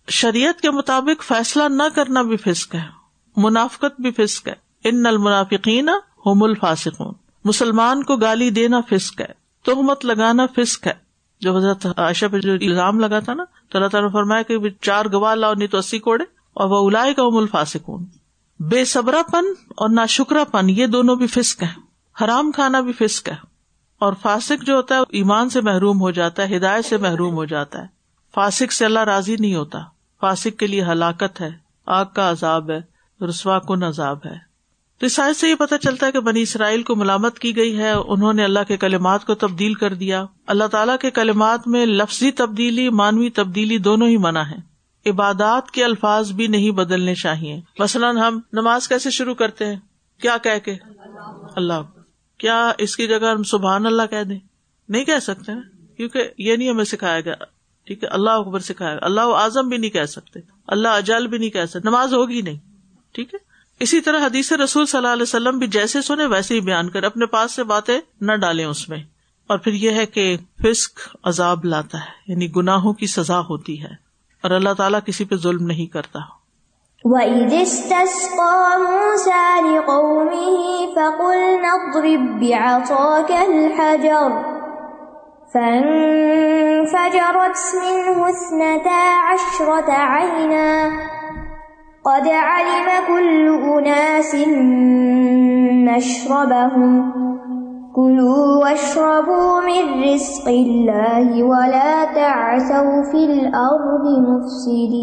شریعت 0.09 0.61
کے 0.61 0.71
مطابق 0.71 1.23
فیصلہ 1.23 1.63
نہ 1.63 1.83
کرنا 1.95 2.21
بھی 2.21 2.37
فسق 2.37 2.75
ہے، 2.75 2.83
منافقت 3.37 4.01
بھی 4.01 4.11
فسق 4.11 4.47
ہے۔ 4.47 4.53
ان 4.83 5.03
نل 5.03 5.17
منافقین 5.17 5.89
ہوم 6.25 6.43
الفاسق 6.43 7.01
مسلمان 7.45 8.03
کو 8.03 8.17
گالی 8.17 8.49
دینا 8.49 8.81
فسق 8.81 9.21
ہے، 9.21 9.33
تہمت 9.65 10.05
لگانا 10.05 10.45
فسق 10.45 10.87
ہے۔ 10.87 10.93
جو 11.39 11.57
حضرت 11.57 11.87
عائشہ 11.97 12.25
پہ 12.31 12.39
جو 12.39 12.53
الزام 12.53 12.99
لگا 12.99 13.19
تھا 13.19 13.33
نا، 13.33 13.43
تو 13.69 13.77
اللہ 13.77 13.87
تعالیٰ 13.87 14.09
نے 14.09 14.13
فرمایا 14.13 14.41
کہ 14.41 14.57
چار 14.81 15.05
گواہ 15.13 15.35
لاؤ، 15.35 15.53
نہیں 15.53 15.67
تو 15.67 15.77
اسی 15.77 15.99
کوڑے۔ 15.99 16.23
اور 16.53 16.69
وہ 16.69 16.87
الاائے 16.87 17.13
کا 17.13 17.23
ام 17.23 17.37
الفاسکون 17.37 18.05
بے 18.59 18.85
صبرا 18.85 19.21
پن 19.31 19.45
اور 19.67 19.89
نا 19.89 20.05
شکرا 20.05 20.43
پن، 20.43 20.69
یہ 20.69 20.87
دونوں 20.87 21.15
بھی 21.15 21.27
فسک 21.27 21.63
ہے 21.63 21.67
حرام 22.23 22.51
کھانا 22.51 22.79
بھی 22.79 22.93
فسک 22.93 23.29
ہے۔ 23.29 23.46
اور 23.99 24.13
فاسک 24.21 24.63
جو 24.63 24.75
ہوتا 24.75 24.95
ہے 24.95 24.99
ایمان 25.09 25.49
سے 25.49 25.61
محروم 25.61 26.01
ہو 26.01 26.11
جاتا 26.11 26.49
ہے، 26.49 26.57
ہدایت 26.57 26.85
سے 26.85 26.97
محروم 26.97 27.33
ہو 27.33 27.45
جاتا 27.45 27.81
ہے۔ 27.81 27.87
فاسک 28.35 28.71
سے 28.71 28.85
اللہ 28.85 28.99
راضی 28.99 29.35
نہیں 29.39 29.55
ہوتا۔ 29.55 29.79
فاسک 30.19 30.59
کے 30.59 30.67
لیے 30.67 30.83
ہلاکت 30.83 31.41
ہے، 31.41 31.49
آگ 31.85 32.05
کا 32.05 32.29
عذاب 32.29 32.71
ہے، 32.71 32.79
رسوا 33.25 33.59
کن 33.59 33.83
عذاب 33.83 34.19
ہے۔ 34.25 34.47
تو 34.99 35.05
اس 35.05 35.15
سائز 35.15 35.37
سے 35.37 35.49
یہ 35.49 35.55
پتا 35.55 35.77
چلتا 35.77 36.05
ہے 36.05 36.11
کہ 36.11 36.19
بنی 36.19 36.41
اسرائیل 36.41 36.83
کو 36.83 36.95
ملامت 36.95 37.39
کی 37.39 37.55
گئی 37.55 37.77
ہے، 37.77 37.91
انہوں 37.91 38.33
نے 38.33 38.43
اللہ 38.43 38.59
کے 38.67 38.77
کلمات 38.77 39.25
کو 39.25 39.35
تبدیل 39.35 39.73
کر 39.73 39.93
دیا۔ 39.93 40.25
اللہ 40.47 40.63
تعالیٰ 40.63 40.97
کے 40.97 41.11
کلمات 41.11 41.67
میں 41.67 41.85
لفظی 41.85 42.31
تبدیلی 42.31 42.89
مانوی 42.89 43.29
تبدیلی 43.29 43.77
دونوں 43.77 44.07
ہی 44.07 44.17
منع 44.17 44.41
ہے 44.41 44.77
عبادات 45.09 45.71
کے 45.71 45.85
الفاظ 45.85 46.31
بھی 46.31 46.47
نہیں 46.47 46.71
بدلنے 46.71 47.15
چاہیے۔ 47.15 47.61
مثلاً 47.79 48.17
ہم 48.17 48.39
نماز 48.53 48.87
کیسے 48.87 49.09
شروع 49.09 49.33
کرتے 49.33 49.65
ہیں؟ 49.65 49.75
کیا 50.21 50.37
کہ 50.37 50.59
کے؟ 50.59 50.75
اللہ۔ 51.55 51.96
کیا 52.37 52.71
اس 52.77 52.95
کی 52.95 53.07
جگہ 53.07 53.31
ہم 53.31 53.43
سبحان 53.43 53.85
اللہ 53.85 54.01
کہہ 54.09 54.23
دیں؟ 54.23 54.39
نہیں 54.89 55.05
کہہ 55.05 55.19
سکتے 55.21 55.53
نا، 55.53 55.61
کیونکہ 55.97 56.29
یہ 56.37 56.55
نہیں 56.55 56.69
ہمیں 56.69 56.83
سکھایا 56.83 57.19
گیا۔ 57.19 57.33
ٹھیک 57.85 58.03
ہے، 58.03 58.07
اللہ 58.07 58.29
اکبر 58.29 58.59
سکھایا 58.59 58.91
گیا۔ 58.91 59.05
اللہ 59.05 59.21
اعظم 59.21 59.69
بھی 59.69 59.77
نہیں 59.77 59.89
کہہ 59.89 60.05
سکتے، 60.05 60.39
اللہ 60.67 60.87
اجل 60.87 61.27
بھی 61.27 61.37
نہیں 61.37 61.49
کہہ 61.49 61.65
سکتے، 61.65 61.79
نماز 61.83 62.13
ہوگی 62.13 62.41
نہیں۔ 62.41 62.57
ٹھیک 63.11 63.33
ہے؟ 63.33 63.39
اسی 63.79 64.01
طرح 64.01 64.25
حدیث 64.25 64.51
رسول 64.51 64.85
صلی 64.85 64.97
اللہ 64.97 65.13
علیہ 65.13 65.23
وسلم 65.23 65.57
بھی 65.57 65.67
جیسے 65.67 66.01
سنے، 66.01 66.25
ویسے 66.25 66.55
ہی 66.55 66.61
بیان 66.61 66.89
کر 66.89 67.03
اپنے 67.03 67.25
پاس 67.25 67.51
سے 67.51 67.63
باتیں 67.63 67.99
نہ 68.21 68.31
ڈالیں 68.33 68.65
اس 68.65 68.89
میں۔ 68.89 68.97
اور 69.47 69.57
پھر 69.57 69.73
یہ 69.73 69.91
ہے 69.91 70.05
کہ 70.05 70.37
فسق 70.63 71.15
عذاب 71.23 71.65
لاتا 71.65 71.97
ہے 71.97 72.31
یعنی 72.31 72.51
گناہوں 72.55 72.93
کی 72.93 73.07
سزا 73.07 73.39
ہوتی 73.39 73.81
ہے۔ 73.81 74.07
اور 74.41 74.51
اللہ 74.51 74.73
تعالیٰ 74.73 74.99
کسی 75.05 75.25
پہ 75.25 75.35
ظلم 75.35 75.65
نہیں 75.65 75.85
کرتا۔ 75.85 76.19
وَإِذِ 77.05 77.61
اسْتَسْقَى 77.61 78.77
مُوسَى 78.87 79.45
لِقَوْمِهِ 79.65 80.57
فَقُلْنَا 80.95 81.69
اضْرِبْ 81.77 82.39
بِعَصَاكَ 82.39 83.31
الْحَجَرَ 83.31 84.31
فَانْفَجَرَتْ 85.53 86.47
مِنْهُ 87.83 88.29
اثْنَتَا 88.29 89.03
عَشْرَةَ 89.27 89.91
عَيْنًا 89.91 90.89
قد 92.05 92.27
علم 92.27 92.87
كل 93.07 93.47
أناس 93.47 94.35
مشربهم 95.87 97.26
كلوا 97.97 98.57
واشربوا 98.57 99.61
من 99.61 100.03
رزق 100.03 100.47
الله 100.47 101.47
ولا 101.47 102.03
تعثوا 102.15 103.11
في 103.11 103.23
الأرض 103.23 104.17
مفسدين. 104.17 104.97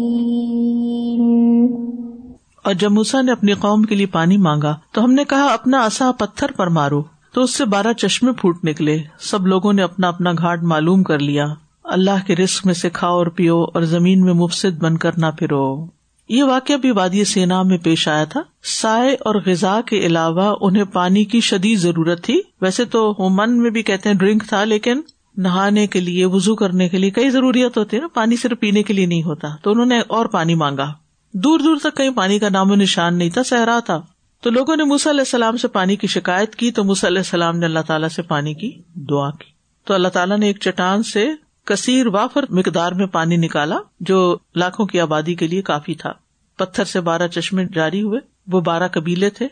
اور 2.63 2.73
جب 2.73 2.91
موسا 2.91 3.21
نے 3.21 3.31
اپنی 3.31 3.53
قوم 3.53 3.83
کے 3.83 3.95
لیے 3.95 4.05
پانی 4.05 4.37
مانگا 4.37 4.75
تو 4.91 5.03
ہم 5.03 5.13
نے 5.13 5.23
کہا، 5.23 5.45
اپنا 5.53 5.79
اصا 5.79 6.11
پتھر 6.11 6.51
پر 6.51 6.67
مارو۔ 6.67 7.03
تو 7.33 7.41
اس 7.41 7.55
سے 7.55 7.65
بارہ 7.65 7.93
چشمے 7.93 8.31
پھوٹ 8.31 8.57
نکلے۔ 8.63 8.97
سب 9.19 9.47
لوگوں 9.47 9.73
نے 9.73 9.81
اپنا 9.81 10.07
اپنا 10.07 10.31
گھاٹ 10.31 10.63
معلوم 10.63 11.03
کر 11.03 11.19
لیا۔ 11.19 11.45
اللہ 11.83 12.27
کے 12.27 12.35
رسک 12.35 12.65
میں 12.65 12.73
سے 12.73 12.89
کھاؤ 12.89 13.13
اور 13.13 13.27
پیو 13.27 13.65
اور 13.73 13.81
زمین 13.81 14.21
میں 14.21 14.33
مفسد 14.33 14.81
بن 14.81 14.97
کر 14.97 15.11
نہ 15.17 15.25
پھرو۔ 15.39 15.94
یہ 16.29 16.43
واقعہ 16.43 16.75
بھی 16.75 16.91
وادی 16.91 17.23
سینا 17.23 17.63
میں 17.63 17.77
پیش 17.77 18.07
آیا 18.07 18.23
تھا۔ 18.23 18.41
سائے 18.63 19.13
اور 19.13 19.35
غذا 19.45 19.81
کے 19.85 19.99
علاوہ 19.99 20.55
انہیں 20.61 20.83
پانی 20.83 21.23
کی 21.23 21.39
شدید 21.39 21.79
ضرورت 21.79 22.23
تھی۔ 22.23 22.41
ویسے 22.61 22.85
تو 22.85 23.15
من 23.19 23.61
میں 23.61 23.69
بھی 23.69 23.83
کہتے 23.83 24.09
ہیں 24.09 24.15
ڈرنک 24.15 24.43
تھا، 24.49 24.63
لیکن 24.63 25.01
نہانے 25.37 25.87
کے 25.87 25.99
لیے 25.99 26.25
وزو 26.25 26.55
کرنے 26.55 26.89
کے 26.89 26.97
لیے 26.97 27.09
کئی 27.09 27.29
ضروریات 27.29 27.77
ہوتی 27.77 27.97
ہے 27.97 28.01
نا۔ 28.01 28.07
پانی 28.13 28.35
صرف 28.35 28.59
پینے 28.59 28.83
کے 28.83 28.93
لیے 28.93 29.05
نہیں 29.05 29.23
ہوتا۔ 29.23 29.47
تو 29.61 29.71
انہوں 29.71 29.85
نے 29.85 29.99
اور 30.07 30.25
پانی 30.25 30.55
مانگا۔ 30.55 30.93
دور 31.33 31.59
دور 31.59 31.77
تک 31.83 31.97
کہیں 31.97 32.09
پانی 32.09 32.39
کا 32.39 32.49
نام 32.49 32.71
و 32.71 32.75
نشان 32.75 33.17
نہیں 33.17 33.29
تھا، 33.29 33.43
صحرا 33.43 33.79
تھا۔ 33.85 34.01
تو 34.41 34.49
لوگوں 34.49 34.75
نے 34.75 34.83
موسی 34.83 35.09
علیہ 35.09 35.21
السلام 35.21 35.57
سے 35.57 35.67
پانی 35.67 35.95
کی 35.95 36.07
شکایت 36.07 36.55
کی۔ 36.55 36.71
تو 36.71 36.83
موسی 36.83 37.07
علیہ 37.07 37.17
السلام 37.17 37.59
نے 37.59 37.65
اللہ 37.65 37.79
تعالیٰ 37.87 38.09
سے 38.09 38.21
پانی 38.21 38.53
کی 38.53 38.71
دعا 38.95 39.31
کی۔ 39.31 39.45
تو 39.85 39.93
اللہ 39.93 40.07
تعالیٰ 40.07 40.37
نے 40.37 40.47
ایک 40.47 40.59
چٹان 40.59 41.03
سے 41.03 41.29
کثیر 41.65 42.07
وافر 42.07 42.45
مقدار 42.49 42.91
میں 42.91 43.05
پانی 43.05 43.37
نکالا، 43.37 43.77
جو 43.99 44.37
لاکھوں 44.55 44.85
کی 44.85 44.99
آبادی 44.99 45.35
کے 45.35 45.47
لیے 45.47 45.61
کافی 45.61 45.95
تھا۔ 45.95 46.13
پتھر 46.57 46.83
سے 46.83 47.01
بارہ 47.01 47.27
چشمے 47.27 47.65
جاری 47.65 48.01
ہوئے۔ 48.01 48.19
وہ 48.47 48.61
بارہ 48.61 48.87
قبیلے 48.87 49.29
تھے۔ 49.29 49.47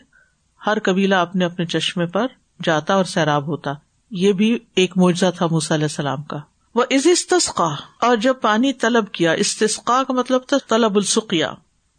ہر 0.66 0.78
قبیلہ 0.82 1.14
اپنے 1.14 1.44
اپنے 1.44 1.64
چشمے 1.64 2.06
پر 2.06 2.26
جاتا 2.62 2.94
اور 2.94 3.04
سیراب 3.04 3.46
ہوتا۔ 3.46 3.72
یہ 4.10 4.32
بھی 4.32 4.58
ایک 4.74 4.92
معجزہ 4.96 5.26
تھا 5.36 5.46
موسی 5.46 5.74
علیہ 5.74 5.84
السلام 5.84 6.22
کا۔ 6.22 6.36
وہ 6.74 6.84
از 6.90 7.06
استسقا، 7.10 7.74
اور 8.00 8.16
جب 8.16 8.34
پانی 8.40 8.72
طلب 8.72 9.12
کیا، 9.12 9.32
استسقا 9.32 10.02
کا 10.02 10.12
مطلب 10.12 10.40
تھا 10.46 10.56
طلب 10.68 10.96
السقیا۔ 10.96 11.52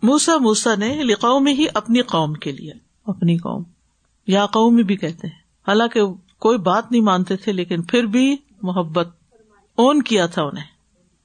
موسا 0.03 0.37
موسا 0.37 0.75
نے 0.75 1.03
لکھاؤ 1.03 1.39
میں 1.39 1.53
ہی 1.53 1.65
اپنی 1.73 2.01
قوم 2.01 2.33
کے 2.33 2.51
لیے، 2.51 2.71
اپنی 3.05 3.37
قوم۔ 3.37 3.63
یا 4.27 4.45
قوم 4.45 4.75
بھی 4.75 4.97
کہتے 4.97 5.27
ہیں۔ 5.27 5.35
حالانکہ 5.67 6.01
کوئی 6.39 6.57
بات 6.57 6.91
نہیں 6.91 7.01
مانتے 7.01 7.35
تھے، 7.35 7.51
لیکن 7.51 7.81
پھر 7.81 8.03
بھی 8.03 8.37
محبت 8.61 9.07
اون 9.75 10.01
کیا 10.01 10.25
تھا 10.25 10.43
انہیں۔ 10.43 10.63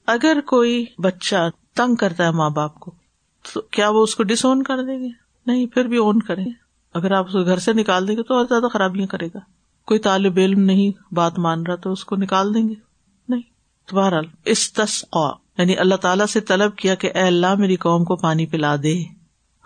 اگر 0.07 0.37
کوئی 0.47 0.85
بچہ 0.97 1.49
تنگ 1.75 1.95
کرتا 1.95 2.25
ہے 2.25 2.31
ماں 2.31 2.49
باپ 2.49 2.79
کو، 2.79 2.91
تو 3.53 3.61
کیا 3.61 3.89
وہ 3.89 4.03
اس 4.03 4.15
کو 4.15 4.23
ڈس 4.23 4.45
اون 4.45 4.63
کر 4.63 4.83
دیں 4.83 4.99
گے؟ 4.99 5.07
نہیں، 5.45 5.65
پھر 5.65 5.85
بھی 5.85 5.97
اون 5.97 6.21
کریں۔ 6.21 6.45
اگر 6.93 7.11
آپ 7.11 7.27
اس 7.27 7.33
گھر 7.33 7.57
سے 7.57 7.73
نکال 7.73 8.07
دیں 8.07 8.15
گے 8.15 8.23
تو 8.23 8.33
اور 8.33 8.45
زیادہ 8.45 8.67
خرابیاں 8.73 9.07
کرے 9.07 9.27
گا۔ 9.27 9.39
کوئی 9.85 9.99
طالب 9.99 10.37
علم 10.37 10.59
نہیں، 10.59 11.13
بات 11.13 11.39
مان 11.39 11.63
رہا 11.63 11.75
تو 11.75 11.91
اس 11.91 12.05
کو 12.05 12.15
نکال 12.15 12.53
دیں 12.53 12.69
گے۔ 12.69 12.73
نہیں۔ 13.29 13.41
تو 13.85 13.95
بہرحال 13.95 14.25
اس 14.45 14.73
تسقا 14.73 15.29
یعنی 15.57 15.77
اللہ 15.77 15.95
تعالیٰ 15.95 16.25
سے 16.25 16.41
طلب 16.41 16.75
کیا 16.75 16.95
کہ 16.95 17.11
اے 17.15 17.21
اللہ، 17.21 17.55
میری 17.55 17.75
قوم 17.75 18.03
کو 18.03 18.15
پانی 18.15 18.45
پلا 18.45 18.75
دے۔ 18.75 19.03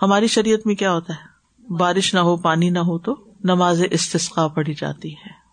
ہماری 0.02 0.28
شریعت 0.28 0.68
میں 0.68 0.76
کیا 0.76 0.94
ہوتا 0.94 1.14
ہے؟ 1.14 1.36
بارش 1.74 2.14
نہ 2.14 2.20
ہو، 2.20 2.38
پانی 2.38 2.70
نہ 2.70 2.80
ہو 2.80 3.00
تو 3.00 3.16
نماز 3.44 3.82
استسقا 3.92 4.48
پڑی 4.48 4.74
جاتی 4.74 5.14
ہے۔ 5.14 5.45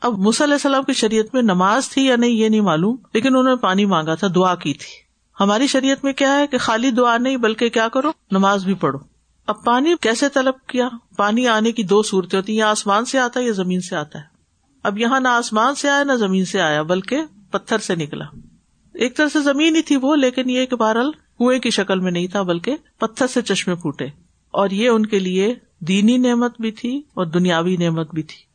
اب 0.00 0.12
علیہ 0.42 0.54
السلام 0.54 0.82
کی 0.82 0.92
شریعت 0.92 1.34
میں 1.34 1.42
نماز 1.42 1.88
تھی 1.88 2.06
یا 2.06 2.16
نہیں 2.16 2.30
یہ 2.30 2.48
نہیں 2.48 2.60
معلوم، 2.60 2.96
لیکن 3.14 3.28
انہوں 3.28 3.42
نے 3.42 3.56
پانی 3.56 3.84
مانگا 3.84 4.14
تھا، 4.14 4.26
دعا 4.34 4.54
کی 4.54 4.74
تھی۔ 4.74 5.08
ہماری 5.40 5.66
شریعت 5.66 6.04
میں 6.04 6.12
کیا 6.12 6.38
ہے 6.38 6.46
کہ 6.46 6.58
خالی 6.58 6.90
دعا 6.90 7.18
نہیں، 7.18 7.36
بلکہ 7.36 7.68
کیا 7.68 7.88
کرو؟ 7.88 8.12
نماز 8.30 8.64
بھی 8.64 8.74
پڑھو۔ 8.74 8.98
اب 9.46 9.64
پانی 9.64 9.94
کیسے 10.00 10.28
طلب 10.28 10.54
کیا؟ 10.66 10.88
پانی 11.16 11.46
آنے 11.46 11.72
کی 11.72 11.82
دو 11.82 12.02
صورتیں 12.02 12.38
ہوتی 12.38 12.52
ہیں 12.52 12.58
یا 12.58 12.70
آسمان 12.70 13.04
سے 13.04 13.18
آتا 13.18 13.40
ہے 13.40 13.44
یا 13.44 13.52
زمین 13.52 13.80
سے 13.80 13.96
آتا 13.96 14.18
ہے۔ 14.18 14.24
اب 14.82 14.98
یہاں 14.98 15.20
نہ 15.20 15.28
آسمان 15.28 15.74
سے 15.74 15.88
آیا، 15.88 16.04
نہ 16.04 16.12
زمین 16.12 16.44
سے 16.44 16.60
آیا، 16.60 16.82
بلکہ 16.82 17.18
پتھر 17.50 17.78
سے 17.78 17.94
نکلا۔ 17.94 18.24
ایک 18.94 19.16
طرح 19.16 19.28
سے 19.28 19.40
زمین 19.40 19.76
ہی 19.76 19.82
تھی 19.82 19.96
وہ، 19.96 20.16
لیکن 20.16 20.50
یہ 20.50 20.66
بہرحال 20.74 21.10
کنویں 21.12 21.58
کی 21.58 21.70
شکل 21.70 22.00
میں 22.00 22.12
نہیں 22.12 22.26
تھا، 22.26 22.42
بلکہ 22.42 22.76
پتھر 22.98 23.26
سے 23.26 23.42
چشمے 23.42 23.74
پھوٹے۔ 23.74 24.04
اور 24.50 24.70
یہ 24.70 24.88
ان 24.88 25.06
کے 25.06 25.18
لیے 25.18 25.54
دینی 25.80 26.16
نعمت 26.16 26.60
بھی 26.60 26.70
تھی 26.70 27.02
اور 27.14 27.26
دنیاوی 27.26 27.76
نعمت 27.76 28.14
بھی 28.14 28.22
تھی۔ 28.22 28.47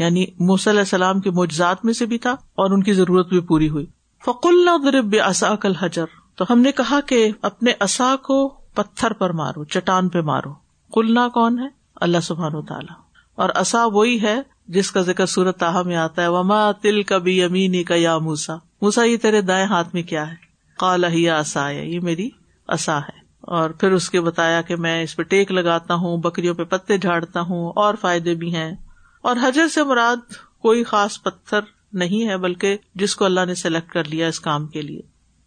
یعنی 0.00 0.24
علیہ 0.68 0.78
السلام 0.78 1.20
کے 1.20 1.30
معجزات 1.30 1.84
میں 1.84 1.92
سے 1.92 2.06
بھی 2.06 2.18
تھا 2.18 2.30
اور 2.30 2.70
ان 2.70 2.82
کی 2.82 2.92
ضرورت 2.92 3.28
بھی 3.28 3.40
پوری 3.40 3.68
ہوئی۔ 3.68 3.86
فقل 4.24 4.68
اصا 5.20 5.56
کل 5.56 5.74
حجر 5.74 6.04
تو 6.34 6.44
ہم 6.50 6.60
نے 6.60 6.72
کہا 6.72 7.00
کہ 7.00 7.30
اپنے 7.42 7.72
اصا 7.80 8.16
کو 8.22 8.48
پتھر 8.48 9.12
پر 9.12 9.30
مارو، 9.30 9.64
چٹان 9.64 10.08
پہ 10.08 10.20
مارو۔ 10.20 10.52
کلنا 10.94 11.28
کون 11.28 11.58
ہے؟ 11.58 11.66
اللہ 11.96 12.20
سبحان 12.22 12.54
و 12.54 12.62
تعالیٰ۔ 12.62 12.96
اور 13.34 13.48
اصا 13.54 13.86
وہی 13.86 14.22
ہے 14.22 14.40
جس 14.68 14.90
کا 14.90 15.00
ذکر 15.00 15.26
سورت 15.26 15.58
تاہ 15.58 15.82
میں 15.82 15.96
آتا 15.96 16.22
ہے۔ 16.22 16.28
وما 16.28 16.72
تل 16.72 17.02
کبھی 17.02 17.42
امینی 17.42 17.84
کا 17.84 17.94
یا 17.94 18.18
موسا 18.18 18.56
موسا 18.82 19.04
یہ 19.04 19.16
تیرے 19.16 19.40
دائیں 19.40 19.66
ہاتھ 19.66 19.88
میں 19.92 20.02
کیا 20.02 20.30
ہے؟ 20.30 20.34
کالا 20.78 21.08
ہی 21.08 21.30
اصا 21.30 21.70
یہ 21.70 22.00
میری 22.00 22.30
اصا 22.68 22.98
ہے۔ 22.98 23.20
اور 23.40 23.70
پھر 23.70 23.92
اس 23.92 24.10
کے 24.10 24.20
بتایا 24.20 24.62
کہ 24.62 24.76
میں 24.76 25.02
اس 25.02 25.16
پہ 25.16 25.22
ٹیک 25.22 25.52
لگاتا 25.52 25.94
ہوں، 25.94 26.16
بکریوں 26.16 26.54
پہ 26.54 26.64
پتے 26.64 26.98
جھاڑتا 26.98 27.40
ہوں 27.40 27.72
اور 27.76 27.94
فائدے 28.00 28.34
بھی 28.34 28.54
ہیں۔ 28.54 28.72
اور 29.22 29.36
حجر 29.42 29.68
سے 29.68 29.84
مراد 29.84 30.32
کوئی 30.62 30.84
خاص 30.84 31.22
پتھر 31.22 31.60
نہیں 31.92 32.28
ہے، 32.28 32.36
بلکہ 32.36 32.76
جس 32.94 33.16
کو 33.16 33.24
اللہ 33.24 33.44
نے 33.46 33.54
سلیکٹ 33.54 33.92
کر 33.92 34.04
لیا 34.04 34.26
اس 34.26 34.40
کام 34.40 34.66
کے 34.66 34.82
لیے۔ 34.82 35.00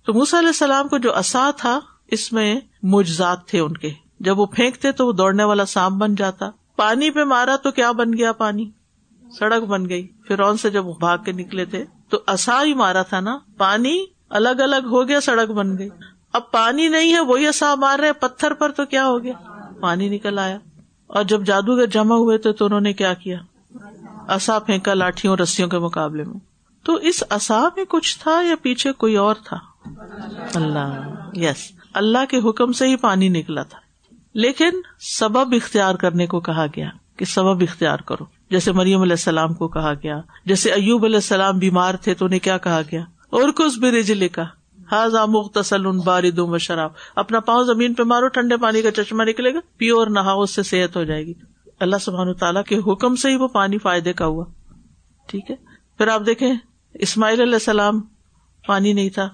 تو 0.05 0.13
موسا 0.13 0.39
علیہ 0.39 0.47
السلام 0.47 0.87
کو 0.87 0.97
جو 0.97 1.15
اصا 1.15 1.51
تھا، 1.57 1.79
اس 2.07 2.33
میں 2.33 2.59
مجزاد 2.83 3.37
تھے 3.47 3.59
ان 3.59 3.73
کے۔ 3.73 3.91
جب 4.19 4.39
وہ 4.39 4.45
پھینکتے 4.45 4.91
تو 4.91 5.07
وہ 5.07 5.11
دوڑنے 5.11 5.43
والا 5.43 5.65
سانپ 5.65 5.95
بن 5.95 6.15
جاتا۔ 6.15 6.49
پانی 6.75 7.11
پہ 7.11 7.23
مارا 7.23 7.55
تو 7.55 7.71
کیا 7.71 7.91
بن 7.91 8.13
گیا 8.13 8.31
پانی؟ 8.31 8.71
سڑک 9.39 9.63
بن 9.63 9.89
گئی۔ 9.89 10.07
پھر 10.07 10.55
سے 10.55 10.69
جب 10.69 10.85
وہ 10.85 10.93
بھاگ 10.99 11.17
کے 11.17 11.31
نکلے 11.31 11.65
تھے، 11.65 11.85
تو 12.09 12.19
اصا 12.27 12.63
ہی 12.63 12.73
مارا 12.73 13.01
تھا 13.01 13.19
نا۔ 13.19 13.37
پانی 13.57 14.05
الگ 14.29 14.49
الگ 14.49 14.85
ہو 14.85 15.07
گیا، 15.07 15.21
سڑک 15.21 15.49
بن 15.49 15.77
گئی۔ 15.77 15.89
اب 16.33 16.51
پانی 16.51 16.87
نہیں 16.87 17.13
ہے، 17.13 17.19
وہی 17.19 17.47
اصا 17.47 17.75
مار 17.75 17.99
رہے 17.99 18.13
پتھر 18.13 18.53
پر 18.53 18.71
تو 18.71 18.85
کیا 18.85 19.07
ہو 19.07 19.23
گیا؟ 19.23 19.33
پانی 19.81 20.09
نکل 20.09 20.39
آیا۔ 20.39 20.57
اور 21.07 21.23
جب 21.23 21.43
جادوگر 21.43 21.85
جمع 21.85 22.15
ہوئے 22.15 22.37
تھے 22.37 22.53
تو 22.53 22.65
انہوں 22.65 22.81
نے 22.81 22.93
کیا 22.93 23.13
کیا؟ 23.13 23.39
اصا 24.27 24.59
پھینکا 24.59 24.93
لاٹھیوں، 24.93 25.37
رسیوں 25.37 25.69
کے 25.69 25.79
مقابلے 25.79 26.23
میں۔ 26.23 26.39
تو 26.85 26.95
اس 26.95 27.23
اصا 27.29 27.61
میں 27.75 27.85
کچھ 27.89 28.19
تھا 28.19 28.41
یا 28.41 28.55
پیچھے 28.61 28.91
کوئی 28.91 29.15
اور 29.15 29.35
تھا؟ 29.43 29.57
اللہ 30.55 31.01
یس 31.33 31.71
اللہ 31.93 32.25
کے 32.29 32.49
حکم 32.49 32.71
سے 32.71 32.87
ہی 32.87 32.95
پانی 32.95 33.29
نکلا 33.29 33.63
تھا۔ 33.63 33.79
لیکن 34.33 34.69
سبب 34.99 35.53
اختیار 35.53 35.95
کرنے 35.95 36.27
کو 36.27 36.39
کہا 36.39 36.65
گیا 36.65 36.89
کہ 37.17 37.25
سبب 37.25 37.61
اختیار 37.61 37.99
کرو۔ 37.99 38.25
جیسے 38.49 38.71
مریم 38.71 39.01
علیہ 39.01 39.13
السلام 39.13 39.53
کو 39.53 39.67
کہا 39.67 39.93
گیا، 39.93 40.21
جیسے 40.45 40.71
ایوب 40.71 41.05
علیہ 41.05 41.15
السلام 41.15 41.57
بیمار 41.57 41.95
تھے 41.95 42.13
تو 42.13 42.25
انہیں 42.25 42.39
کیا 42.39 42.57
کہا 42.57 42.81
گیا؟ 42.91 43.01
اور 43.29 43.49
کچھ 43.49 43.79
بھی 43.79 43.91
رجلے 43.91 44.27
کا؟ 44.27 44.43
حاضا 44.91 45.25
مختصل 45.25 45.85
ان 45.85 45.99
بارد 45.99 46.39
و 46.39 46.57
شراب۔ 46.57 46.89
اپنا 47.15 47.39
پاؤں 47.39 47.63
زمین 47.63 47.93
پہ 47.93 48.03
مارو، 48.03 48.27
ٹھنڈے 48.27 48.57
پانی 48.57 48.81
کا 48.81 48.91
چشمہ 48.91 49.23
نکلے 49.23 49.53
گا 49.53 49.59
پیو 49.77 49.99
اور 49.99 50.07
نہاؤ، 50.07 50.41
اس 50.41 50.55
سے 50.55 50.63
صحت 50.63 50.95
ہو 50.95 51.03
جائے 51.03 51.25
گی۔ 51.25 51.33
اللہ 51.79 51.95
سبحان 52.01 52.33
تعالیٰ 52.33 52.63
کے 52.63 52.77
حکم 52.77 53.15
سے 53.15 53.29
ہی 53.29 53.35
وہ 53.35 53.47
پانی 53.47 53.77
فائدے 53.77 54.13
کا 54.13 54.25
ہوا۔ 54.25 54.45
ٹھیک 55.27 55.51
ہے؟ 55.51 55.55
پھر 55.97 56.07
آپ 56.07 56.21
دیکھیں، 56.25 56.53
اسماعیل 56.93 57.41
علیہ 57.41 57.53
السلام 57.53 58.01
پانی 58.67 58.93
نہیں 58.93 59.09
تھا۔ 59.09 59.29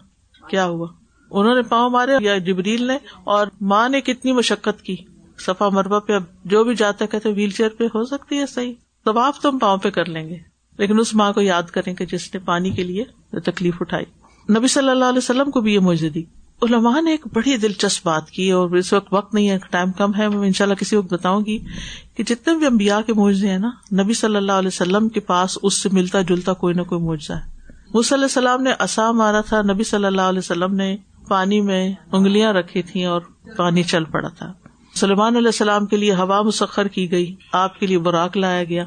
کیا 0.49 0.65
ہوا؟ 0.65 0.87
انہوں 1.31 1.55
نے 1.55 1.61
پاؤں 1.61 1.89
مارے 1.89 2.11
یا 2.21 2.37
جبریل 2.37 2.83
نے 2.87 2.97
اور 3.23 3.47
ماں 3.61 3.89
نے 3.89 4.01
کتنی 4.01 4.31
مشقت 4.31 4.81
کی۔ 4.81 4.95
سفا 5.39 5.69
مربع 5.69 5.99
پہ 5.99 6.13
اب 6.13 6.23
جو 6.45 6.63
بھی 6.63 6.75
جاتا 6.75 7.05
کہتے 7.05 7.29
ویل 7.29 7.49
چیئر 7.49 7.69
پہ 7.69 7.83
ہو 7.83 8.05
سکتی 8.05 8.37
ہے 8.37 8.45
صحیح۔ 8.45 8.73
تو 9.05 9.19
آپ 9.19 9.41
تو 9.41 9.49
ہم 9.49 9.59
پاؤں 9.59 9.77
پہ 9.77 9.89
کر 9.89 10.05
لیں 10.05 10.29
گے۔ 10.29 10.37
لیکن 10.77 10.99
اس 10.99 11.15
ماں 11.15 11.33
کو 11.33 11.41
یاد 11.41 11.63
کریں 11.63 11.93
کہ 11.93 12.05
جس 12.05 12.33
نے 12.33 12.39
پانی 12.39 12.69
کے 12.69 12.83
لیے 12.83 13.03
تکلیف 13.39 13.75
اٹھائی۔ 13.81 14.05
نبی 14.53 14.67
صلی 14.67 14.89
اللہ 14.89 15.05
علیہ 15.05 15.17
وسلم 15.17 15.51
کو 15.51 15.61
بھی 15.61 15.73
یہ 15.73 15.79
موجود 15.79 16.15
دی۔ 16.15 16.23
علماء 16.63 17.01
نے 17.01 17.11
ایک 17.11 17.25
بڑی 17.33 17.57
دلچسپ 17.57 18.05
بات 18.05 18.31
کی 18.31 18.51
اور 18.51 18.69
اس 18.69 18.93
وقت 18.93 19.07
وقت 19.11 19.33
نہیں 19.33 19.49
ہے، 19.49 19.57
ٹائم 19.69 19.91
کم 19.91 20.15
ہے، 20.17 20.29
میں 20.29 20.47
ان 20.47 20.53
شاء 20.53 20.65
اللہ 20.65 20.75
کسی 20.75 20.95
وقت 20.95 21.13
بتاؤں 21.13 21.45
گی 21.45 21.57
کہ 22.17 22.23
جتنے 22.23 22.55
بھی 22.55 22.65
امبیا 22.65 23.01
کے 23.01 23.13
موجے 23.13 23.49
ہیں 23.49 23.57
نا، 23.57 23.71
نبی 24.03 24.13
صلی 24.13 24.35
اللہ 24.35 24.51
علیہ 24.51 24.67
وسلم 24.67 25.09
کے 25.09 25.19
پاس 25.19 25.57
اس 25.63 25.81
سے 25.81 25.89
ملتا 25.91 26.21
جلتا 26.21 26.53
کوئی 26.53 26.73
نہ 26.73 26.81
کوئی 26.81 27.01
معجزہ 27.01 27.33
ہے۔ 27.33 27.73
مصلی 27.93 28.15
علیہ 28.15 28.23
السلام 28.23 28.63
نے 28.63 28.71
اصا 28.79 29.11
مارا 29.11 29.41
تھا، 29.41 29.61
نبی 29.61 29.83
صلی 29.83 30.05
اللہ 30.05 30.21
علیہ 30.21 30.39
وسلم 30.39 30.75
نے 30.75 30.97
پانی 31.27 31.61
میں 31.61 31.93
انگلیاں 32.11 32.53
رکھی 32.53 32.81
تھی 32.81 33.05
اور 33.05 33.21
پانی 33.57 33.83
چل 33.83 34.03
پڑا 34.03 34.29
تھا۔ 34.29 34.53
سلمان 34.95 35.35
علیہ 35.35 35.47
السلام 35.47 35.85
کے 35.85 35.97
لیے 35.97 36.13
ہوا 36.13 36.41
مسخر 36.41 36.87
کی 36.87 37.11
گئی، 37.11 37.35
آپ 37.53 37.79
کے 37.79 37.87
لیے 37.87 37.97
براق 37.97 38.37
لایا 38.37 38.63
گیا۔ 38.63 38.85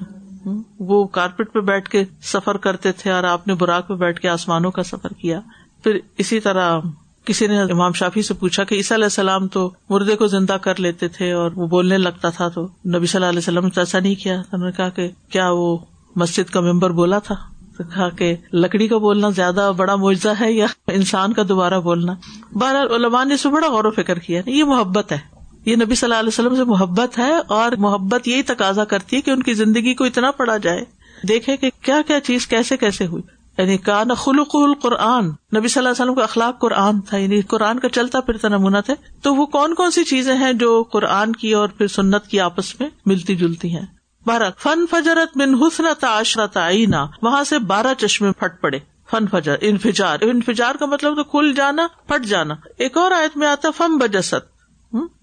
وہ 0.78 1.04
کارپیٹ 1.04 1.52
پہ 1.52 1.60
بیٹھ 1.60 1.88
کے 1.90 2.04
سفر 2.22 2.56
کرتے 2.56 2.92
تھے 2.92 3.10
اور 3.10 3.24
آپ 3.24 3.46
نے 3.46 3.54
براق 3.54 3.88
پہ 3.88 3.94
بیٹھ 3.94 4.20
کے 4.20 4.28
آسمانوں 4.28 4.70
کا 4.70 4.82
سفر 4.82 5.12
کیا۔ 5.12 5.40
پھر 5.82 5.98
اسی 6.18 6.40
طرح 6.40 6.80
کسی 7.24 7.46
نے 7.46 7.62
امام 7.62 7.92
شافی 7.92 8.22
سے 8.22 8.34
پوچھا 8.34 8.64
کہ 8.64 8.74
عیسیٰ 8.74 8.96
علیہ 8.96 9.04
السلام 9.04 9.48
تو 9.48 9.70
مردے 9.90 10.16
کو 10.16 10.26
زندہ 10.26 10.52
کر 10.52 10.80
لیتے 10.80 11.08
تھے 11.08 11.32
اور 11.32 11.50
وہ 11.56 11.66
بولنے 11.66 11.98
لگتا 11.98 12.30
تھا 12.30 12.48
تو 12.48 12.62
نبی 12.64 13.06
صلی 13.06 13.18
اللہ 13.18 13.26
علیہ 13.26 13.38
وسلم 13.38 13.64
نے 13.64 13.80
ایسا 13.80 13.98
نہیں 13.98 14.14
کیا۔ 14.14 14.42
انہوں 14.52 14.66
نے 14.66 14.72
کہا 14.72 14.88
کہ 14.88 15.10
کیا 15.30 15.50
وہ 15.50 15.78
مسجد 16.16 16.50
کا 16.50 16.60
ممبر 16.60 16.90
بولا 16.90 17.18
تھا؟ 17.18 17.34
تو 17.78 17.84
کہا 17.84 18.08
کہ 18.08 18.36
لکڑی 18.52 18.88
کا 18.88 18.96
بولنا 18.96 19.30
زیادہ 19.30 19.72
بڑا 19.76 19.96
معاوضہ 19.96 20.28
ہے 20.40 20.52
یا 20.52 20.66
انسان 20.86 21.32
کا 21.32 21.42
دوبارہ 21.48 21.80
بولنا؟ 21.80 22.14
بہرحال 22.52 22.92
علماء 22.92 23.24
نے 23.24 23.48
بڑا 23.48 23.68
غور 23.68 23.84
و 23.84 23.90
فکر 23.90 24.18
کیا۔ 24.18 24.42
یہ 24.46 24.64
محبت 24.64 25.12
ہے۔ 25.12 25.18
یہ 25.64 25.76
نبی 25.76 25.94
صلی 25.94 26.06
اللہ 26.06 26.18
علیہ 26.18 26.28
وسلم 26.28 26.56
سے 26.56 26.64
محبت 26.64 27.18
ہے 27.18 27.34
اور 27.48 27.72
محبت 27.72 28.28
یہی 28.28 28.42
تقاضا 28.42 28.84
کرتی 28.84 29.16
ہے 29.16 29.20
کہ 29.20 29.30
ان 29.30 29.42
کی 29.42 29.54
زندگی 29.54 29.94
کو 29.94 30.04
اتنا 30.04 30.30
پڑا 30.30 30.56
جائے۔ 30.56 30.84
دیکھے 31.28 31.56
کہ 31.56 31.70
کیا 31.82 32.00
کیا 32.06 32.20
چیز 32.20 32.46
کیسے 32.46 32.76
کیسے 32.76 33.06
ہوئی۔ 33.06 33.41
یعنی 33.58 33.76
کان 33.76 34.14
خلق 34.14 34.56
القرآن۔ 34.56 35.24
نبی 35.26 35.68
صلی 35.68 35.80
اللہ 35.80 35.88
علیہ 35.88 36.02
وسلم 36.02 36.14
کا 36.14 36.22
اخلاق 36.22 36.60
قرآن 36.60 37.00
تھا 37.00 37.16
یعنی 37.16 37.40
قرآن 37.40 37.78
کا 37.78 37.88
چلتا 37.88 38.20
پھرتا 38.20 38.48
نمونہ 38.48 38.78
تھا 38.86 38.94
تو 39.22 39.34
وہ 39.34 39.46
کون 39.46 39.74
کون 39.74 39.90
سی 39.90 40.04
چیزیں 40.04 40.36
ہیں 40.36 40.52
جو 40.52 40.82
قرآن 40.82 41.32
کی 41.32 41.52
اور 41.52 41.68
پھر 41.68 41.86
سنت 41.86 42.26
کی 42.26 42.40
آپس 42.40 42.80
میں 42.80 42.88
ملتی 43.06 43.36
جلتی 43.36 43.76
ہیں؟ 43.76 43.86
بارہ 44.26 44.50
فن 44.58 44.86
فجرت 44.90 45.38
بن 45.38 45.54
حسن 45.54 45.84
تعشرت 46.00 46.56
آئینہ 46.56 46.96
وہاں 47.22 47.44
سے 47.44 47.58
بارہ 47.58 47.94
چشمے 47.98 48.32
پھٹ 48.32 48.60
پڑے۔ 48.60 48.78
فن 49.10 49.26
فجر، 49.26 49.54
انفجار۔ 49.60 50.18
انفجار 50.20 50.74
کا 50.74 50.86
مطلب 50.86 51.16
تو 51.16 51.24
کھل 51.24 51.54
جانا، 51.54 51.86
پھٹ 52.06 52.24
جانا۔ 52.24 52.54
ایک 52.78 52.96
اور 52.96 53.10
آیت 53.10 53.36
میں 53.36 53.46
آتا 53.48 53.70
فم 53.70 53.98
بجست۔ 53.98 54.34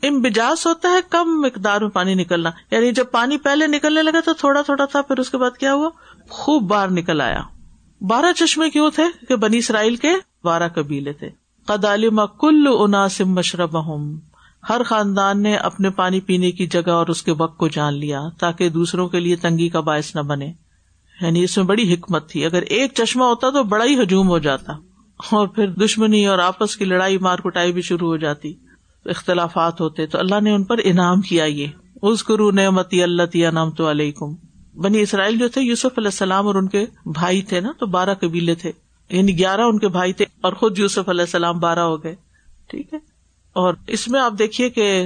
امبجاس 0.04 0.68
ہوتا 0.68 0.90
ہے، 0.90 1.00
کم 1.10 1.42
مقدار 1.42 1.82
میں 1.82 1.90
پانی 1.90 2.16
نکلنا۔ 2.16 2.50
یعنی 2.72 2.92
جب 2.92 3.06
پانی 3.12 3.38
پہلے 3.38 3.68
نکلنے 3.68 4.04
لگا 4.04 4.20
تو 4.26 4.34
تھوڑا 4.34 4.62
تھوڑا 4.62 4.86
تھا، 4.86 5.02
پھر 5.02 5.18
اس 5.18 5.30
کے 5.30 5.38
بعد 5.38 5.58
کیا 5.58 5.74
ہوا؟ 5.74 5.90
خوب 6.30 6.64
باہر 6.64 6.92
نکل 6.92 7.22
آیا۔ 7.22 7.42
بارہ 8.02 8.26
چشمے 8.36 8.70
کیوں 8.70 8.92
تھے 8.92 9.04
کہ 9.28 9.36
بنی 9.36 9.58
اسرائیل 9.58 9.96
کے 9.96 10.12
بارہ 10.44 10.68
قبیلے 10.76 11.14
تھے؟ 11.14 11.30
قدالما 11.66 12.26
کل 12.26 12.68
اناسم 12.80 13.30
مشرب 13.30 13.78
ہر 14.70 14.84
خاندان 14.84 15.44
نے 15.44 15.56
اپنے 15.56 15.90
پانی 15.90 16.20
پینے 16.20 16.52
کی 16.52 16.68
جگہ 16.68 16.92
اور 16.92 17.08
اس 17.08 17.24
کے 17.24 17.32
وقت 17.32 17.58
کو 17.58 17.68
جان 17.68 17.94
لیا 17.94 18.22
تاکہ 18.40 18.70
دوسروں 18.70 19.10
کے 19.10 19.20
لیے 19.20 19.36
تنگی 19.36 19.70
کا 19.70 19.80
باعث 19.80 20.16
نہ 20.16 20.22
بنے۔ 20.22 20.54
یعنی 21.22 21.44
اس 21.44 21.58
میں 21.58 21.66
بڑی 21.66 21.94
حکمت 21.94 22.30
تھی۔ 22.30 22.46
اگر 22.46 22.62
ایک 22.62 22.92
چشمہ 22.94 23.24
ہوتا 23.24 23.50
تو 23.50 23.64
بڑا 23.64 23.86
ہی 23.86 24.02
ہجوم 24.02 24.28
ہو 24.28 24.38
جاتا۔ 24.38 24.74
اور 25.32 25.48
پھر 25.48 25.68
دشمنی 25.68 26.26
اور 26.26 26.40
آپس 26.40 26.78
کی 26.78 26.86
لڑائی 26.86 27.18
مار 27.18 27.40
کٹائی 27.40 27.72
بھی 27.72 27.82
شروع 27.82 28.08
ہو 28.08 28.18
جاتی۔ 28.18 28.54
اختلافات 29.06 29.82
ہوتے 29.82 30.06
تو 30.06 30.20
اللہ 30.20 30.42
نے 30.42 30.52
ان 30.52 30.64
پر 30.64 30.78
انعام 30.84 31.22
کیا 31.22 31.46
یہ۔ 31.46 31.68
اس 32.02 32.30
گرو 32.30 32.52
نعمتی 32.52 33.04
اللہ 33.04 33.50
نام 33.52 33.72
تو 33.72 33.90
علیکم۔ 33.90 34.49
بنی 34.82 35.02
اسرائیل 35.02 35.38
جو 35.38 35.48
تھے، 35.48 35.62
یوسف 35.62 35.98
علیہ 35.98 36.08
السلام 36.08 36.48
اور 36.48 36.56
ان 36.56 36.68
کے 36.68 36.86
بھائی 37.06 37.42
تھے 37.42 37.60
نا، 37.60 37.72
تو 37.80 37.86
بارہ 37.86 38.14
قبیلے 38.14 38.56
تھے۔ 38.56 38.72
یعنی 39.10 39.40
گیارہ 39.40 39.62
ان 39.62 39.80
کے 39.80 39.88
بھائی 39.88 40.14
تھے 40.14 40.26
اور 40.42 40.54
خود 40.54 40.80
یوسف 40.80 41.10
علیہ 41.10 41.22
السلام 41.22 41.60
بارہ 41.60 41.80
ہو 41.80 42.04
گئے۔ 42.04 42.16
ٹھیک 42.68 42.94
ہے؟ 42.94 43.00
اور 43.54 43.74
اس 43.88 44.08
میں 44.08 44.22
آپ 44.22 44.34
دیکھیے 44.40 44.70
کہ 44.70 45.06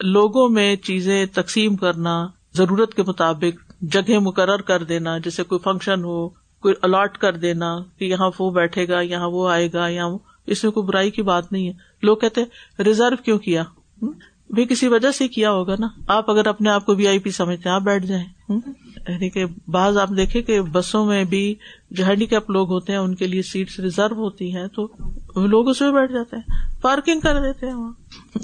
لوگوں 0.00 0.48
میں 0.48 0.76
چیزیں 0.76 1.26
تقسیم 1.26 1.76
کرنا، 1.76 2.26
ضرورت 2.54 2.94
کے 2.94 3.02
مطابق 3.02 3.82
جگہ 3.82 4.18
مقرر 4.18 4.60
کر 4.60 4.82
دینا، 4.82 5.18
جیسے 5.18 5.42
کوئی 5.42 5.58
فنکشن 5.58 6.04
ہو، 6.04 6.28
کوئی 6.28 6.74
الاٹ 6.82 7.18
کر 7.18 7.36
دینا 7.36 7.78
کہ 7.98 8.04
یہاں 8.04 8.30
وہ 8.38 8.50
بیٹھے 8.50 8.88
گا، 8.88 9.00
یہاں 9.00 9.28
وہ 9.28 9.50
آئے 9.50 9.68
گا، 9.72 9.88
یہاں 9.88 10.18
اس 10.46 10.64
میں 10.64 10.72
کوئی 10.72 10.86
برائی 10.86 11.10
کی 11.10 11.22
بات 11.22 11.52
نہیں 11.52 11.68
ہے۔ 11.68 11.72
لوگ 12.02 12.16
کہتے 12.16 12.40
ریزرو 12.82 13.16
کیوں 13.24 13.38
کیا؟ 13.38 13.62
بھی 14.50 14.64
کسی 14.64 14.88
وجہ 14.88 15.10
سے 15.10 15.28
کیا 15.28 15.50
ہوگا 15.50 15.74
نا؟ 15.78 15.86
آپ 16.08 16.30
اگر 16.30 16.46
اپنے 16.46 16.70
آپ 16.70 16.86
کو 16.86 16.94
وی 16.94 17.08
آئی 17.08 17.18
پی 17.18 17.30
سمجھتے 17.30 17.68
ہیں، 17.68 17.76
آپ 17.76 17.82
بیٹھ 17.82 18.06
جائیں۔ 18.06 18.52
یعنی 19.08 19.28
کہ 19.30 19.44
بعض 19.68 19.96
آپ 19.96 20.10
دیکھیں 20.16 20.40
کہ 20.42 20.60
بسوں 20.62 21.04
میں 21.06 21.22
بھی 21.24 21.54
جو 21.90 22.06
ہینڈی 22.06 22.26
کیپ 22.26 22.50
لوگ 22.50 22.70
ہوتے 22.70 22.92
ہیں، 22.92 22.98
ان 22.98 23.14
کے 23.14 23.26
لیے 23.26 23.42
سیٹس 23.42 23.78
ریزرو 23.80 24.14
ہوتی 24.14 24.54
ہیں، 24.56 24.66
تو 24.66 24.86
لوگ 25.46 25.68
اس 25.68 25.80
میں 25.80 25.90
بیٹھ 25.92 26.12
جاتے 26.12 26.36
ہیں، 26.36 26.80
پارکنگ 26.82 27.20
کر 27.20 27.40
دیتے 27.40 27.66
ہیں 27.66 27.74
وہاں۔ 27.74 27.92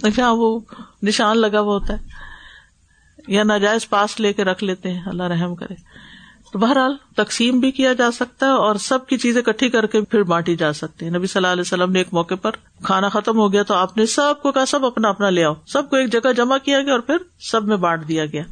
اچھا 0.03 0.31
وہ 0.33 0.59
نشان 1.03 1.39
لگا 1.39 1.61
ہوا 1.61 1.75
ہوتا 1.75 1.95
ہے، 1.95 2.25
یا 3.29 3.43
ناجائز 3.43 3.89
پاس 3.89 4.19
لے 4.21 4.33
کے 4.33 4.45
رکھ 4.45 4.65
لیتے 4.65 4.93
ہیں، 4.93 5.03
اللہ 5.07 5.23
رحم 5.23 5.55
کرے۔ 5.55 5.75
تو 6.53 6.59
بہرحال 6.59 6.95
تقسیم 7.17 7.59
بھی 7.61 7.71
کیا 7.71 7.93
جا 7.93 8.11
سکتا 8.11 8.47
ہے 8.47 8.51
اور 8.51 8.75
سب 8.75 9.07
کی 9.07 9.17
چیزیں 9.19 9.41
کٹھی 9.43 9.69
کر 9.69 9.87
کے 9.87 10.01
پھر 10.01 10.23
بانٹی 10.23 10.55
جا 10.57 10.73
سکتی 10.73 11.07
ہے 11.07 11.11
نبی 11.11 11.27
صلی 11.27 11.39
اللہ 11.39 11.53
علیہ 11.53 11.61
وسلم 11.61 11.93
نے 11.93 11.99
ایک 11.99 12.13
موقع 12.13 12.35
پر 12.35 12.57
کھانا 12.83 13.09
ختم 13.09 13.39
ہو 13.39 13.53
گیا 13.53 13.63
تو 13.63 13.75
آپ 13.75 13.97
نے 13.97 14.07
سب 14.07 14.43
کو 14.43 14.53
کہا، 14.53 14.67
سب 14.67 14.87
اپنا 14.87 15.09
اپنا 15.09 15.31
لے 15.31 15.45
آؤ، 15.45 15.55
سب 15.67 15.91
کو 15.91 15.97
ایک 15.97 16.13
جگہ 16.13 16.33
جمع 16.33 16.59
کیا 16.59 16.83
گیا 16.83 16.93
اور 16.93 17.01
پھر 17.01 17.17
سب 17.41 17.65
میں 17.65 17.77
بانٹ 17.77 18.09
دیا 18.09 18.27
گیا۔ 18.27 18.43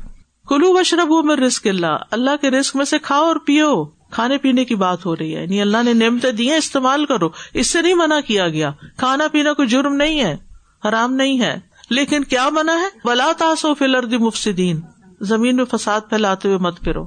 کلو 0.48 0.72
بشرب 0.72 1.24
میں 1.24 1.37
رسک 1.37 1.66
اللہ۔ 1.66 1.96
اللہ 2.11 2.30
کے 2.40 2.50
رسک 2.50 2.76
میں 2.76 2.85
سے 2.85 2.98
کھاؤ 2.98 3.24
اور 3.24 3.37
پیو۔ 3.37 3.85
کھانے 3.85 4.38
پینے 4.38 4.64
کی 4.64 4.74
بات 4.74 5.07
ہو 5.07 5.16
رہی 5.16 5.37
ہے۔ 5.37 5.42
یعنی 5.42 5.61
اللہ 5.61 5.83
نے 5.83 5.92
نعمتیں 5.92 6.33
دی 6.33 6.52
استعمال 6.52 7.07
کرو۔ 7.07 7.28
اس 7.54 7.66
سے 7.66 7.83
نہیں 7.83 7.94
منع 7.94 8.20
کیا 8.20 8.48
گیا۔ 8.48 8.70
کھانا 8.96 9.28
پینا 9.33 9.52
کوئی 9.52 9.68
جرم 9.68 9.94
نہیں 9.94 10.20
ہے، 10.20 10.37
حرام 10.88 11.14
نہیں 11.14 11.40
ہے۔ 11.40 11.61
لیکن 11.90 12.24
کیا 12.24 12.48
منع 12.52 12.72
ہے؟ 12.72 12.98
بلا 13.04 13.33
تاسو 13.38 13.74
فلردی 13.74 14.16
مفسدین 14.16 14.80
زمین 15.20 15.57
میں 15.57 15.64
فساد 15.64 16.00
پھیلاتے 16.09 16.48
ہوئے 16.48 16.59
مت 16.59 16.80
پھرو۔ 16.80 17.07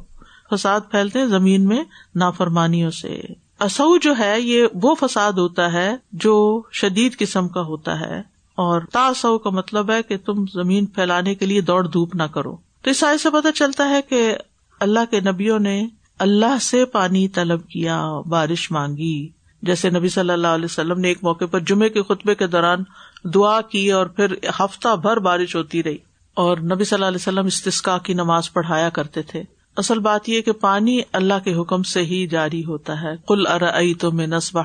فساد 0.51 0.79
پھیلتے 0.91 1.27
زمین 1.27 1.65
میں 1.65 1.83
نافرمانیوں 2.15 2.91
سے۔ 2.91 3.21
اصو 3.59 3.97
جو 3.97 4.13
ہے، 4.19 4.41
یہ 4.41 4.67
وہ 4.81 4.95
فساد 4.95 5.31
ہوتا 5.31 5.73
ہے 5.73 5.95
جو 6.11 6.61
شدید 6.71 7.17
قسم 7.17 7.47
کا 7.47 7.61
ہوتا 7.61 7.99
ہے۔ 7.99 8.19
اور 8.55 8.81
تاسو 8.91 9.37
کا 9.37 9.49
مطلب 9.49 9.91
ہے 9.91 10.03
کہ 10.03 10.17
تم 10.17 10.45
زمین 10.53 10.85
پھیلانے 10.85 11.35
کے 11.35 11.45
لیے 11.45 11.61
دوڑ 11.61 11.87
دھوپ 11.87 12.15
نہ 12.15 12.23
کرو۔ 12.23 12.66
تو 12.87 13.07
اس 13.07 13.21
سے 13.21 13.29
پتا 13.29 13.51
چلتا 13.51 13.89
ہے 13.89 14.01
کہ 14.01 14.35
اللہ 14.79 14.99
کے 15.11 15.19
نبیوں 15.19 15.59
نے 15.59 15.87
اللہ 16.19 16.57
سے 16.61 16.85
پانی 16.85 17.27
طلب 17.27 17.67
کیا، 17.67 18.21
بارش 18.29 18.71
مانگی۔ 18.71 19.27
جیسے 19.61 19.89
نبی 19.89 20.09
صلی 20.09 20.33
اللہ 20.33 20.47
علیہ 20.47 20.65
وسلم 20.65 20.99
نے 20.99 21.07
ایک 21.07 21.17
موقع 21.23 21.45
پر 21.45 21.59
جمعے 21.59 21.89
کے 21.89 22.01
خطبے 22.01 22.35
کے 22.35 22.47
دوران 22.47 22.83
دعا 23.23 23.61
کی 23.61 23.91
اور 23.91 24.05
پھر 24.05 24.33
ہفتہ 24.59 24.95
بھر 24.95 25.17
بارش 25.17 25.55
ہوتی 25.55 25.83
رہی۔ 25.83 25.97
اور 26.33 26.57
نبی 26.57 26.83
صلی 26.83 26.95
اللہ 26.95 27.05
علیہ 27.05 27.15
وسلم 27.15 27.45
استسکا 27.45 27.97
کی 27.97 28.13
نماز 28.13 28.53
پڑھایا 28.53 28.89
کرتے 28.89 29.21
تھے۔ 29.21 29.43
اصل 29.77 29.99
بات 29.99 30.29
یہ 30.29 30.41
کہ 30.41 30.51
پانی 30.51 30.99
اللہ 31.13 31.33
کے 31.43 31.53
حکم 31.53 31.83
سے 31.83 32.01
ہی 32.01 32.27
جاری 32.27 32.65
ہوتا 32.65 33.01
ہے۔ 33.01 33.11
کل 33.27 33.47
ارئی 33.47 33.93
تو 33.93 34.11
میں 34.11 34.27
نصب 34.27 34.59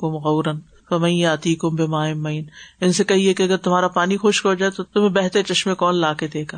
کم 0.00 0.14
غورن 0.14 0.58
کمئی 0.86 1.26
آتی 1.26 1.54
کم 1.54 1.74
بے 1.74 1.86
مائن 1.86 2.44
ان 2.80 2.92
سے 2.92 3.04
کہیے 3.04 3.34
کہ 3.34 3.42
اگر 3.42 3.56
تمہارا 3.56 3.88
پانی 3.88 4.16
خشک 4.22 4.46
ہو 4.46 4.54
جائے 4.54 4.70
تو 4.70 4.82
تمہیں 4.82 5.08
بہتے 5.08 5.42
چشمے 5.42 5.74
کون 5.74 5.96
لا 5.96 6.12
کے 6.12 6.26
دے 6.26 6.42
گا؟ 6.42 6.56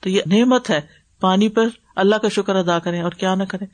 تو 0.00 0.10
یہ 0.10 0.22
نعمت 0.26 0.70
ہے، 0.70 0.80
پانی 1.20 1.48
پر 1.48 1.68
اللہ 1.96 2.16
کا 2.16 2.28
شکر 2.28 2.56
ادا 2.56 2.78
کریں 2.78 3.02
اور 3.02 3.10
کیا 3.10 3.34
نہ 3.34 3.44
کریں، 3.44 3.66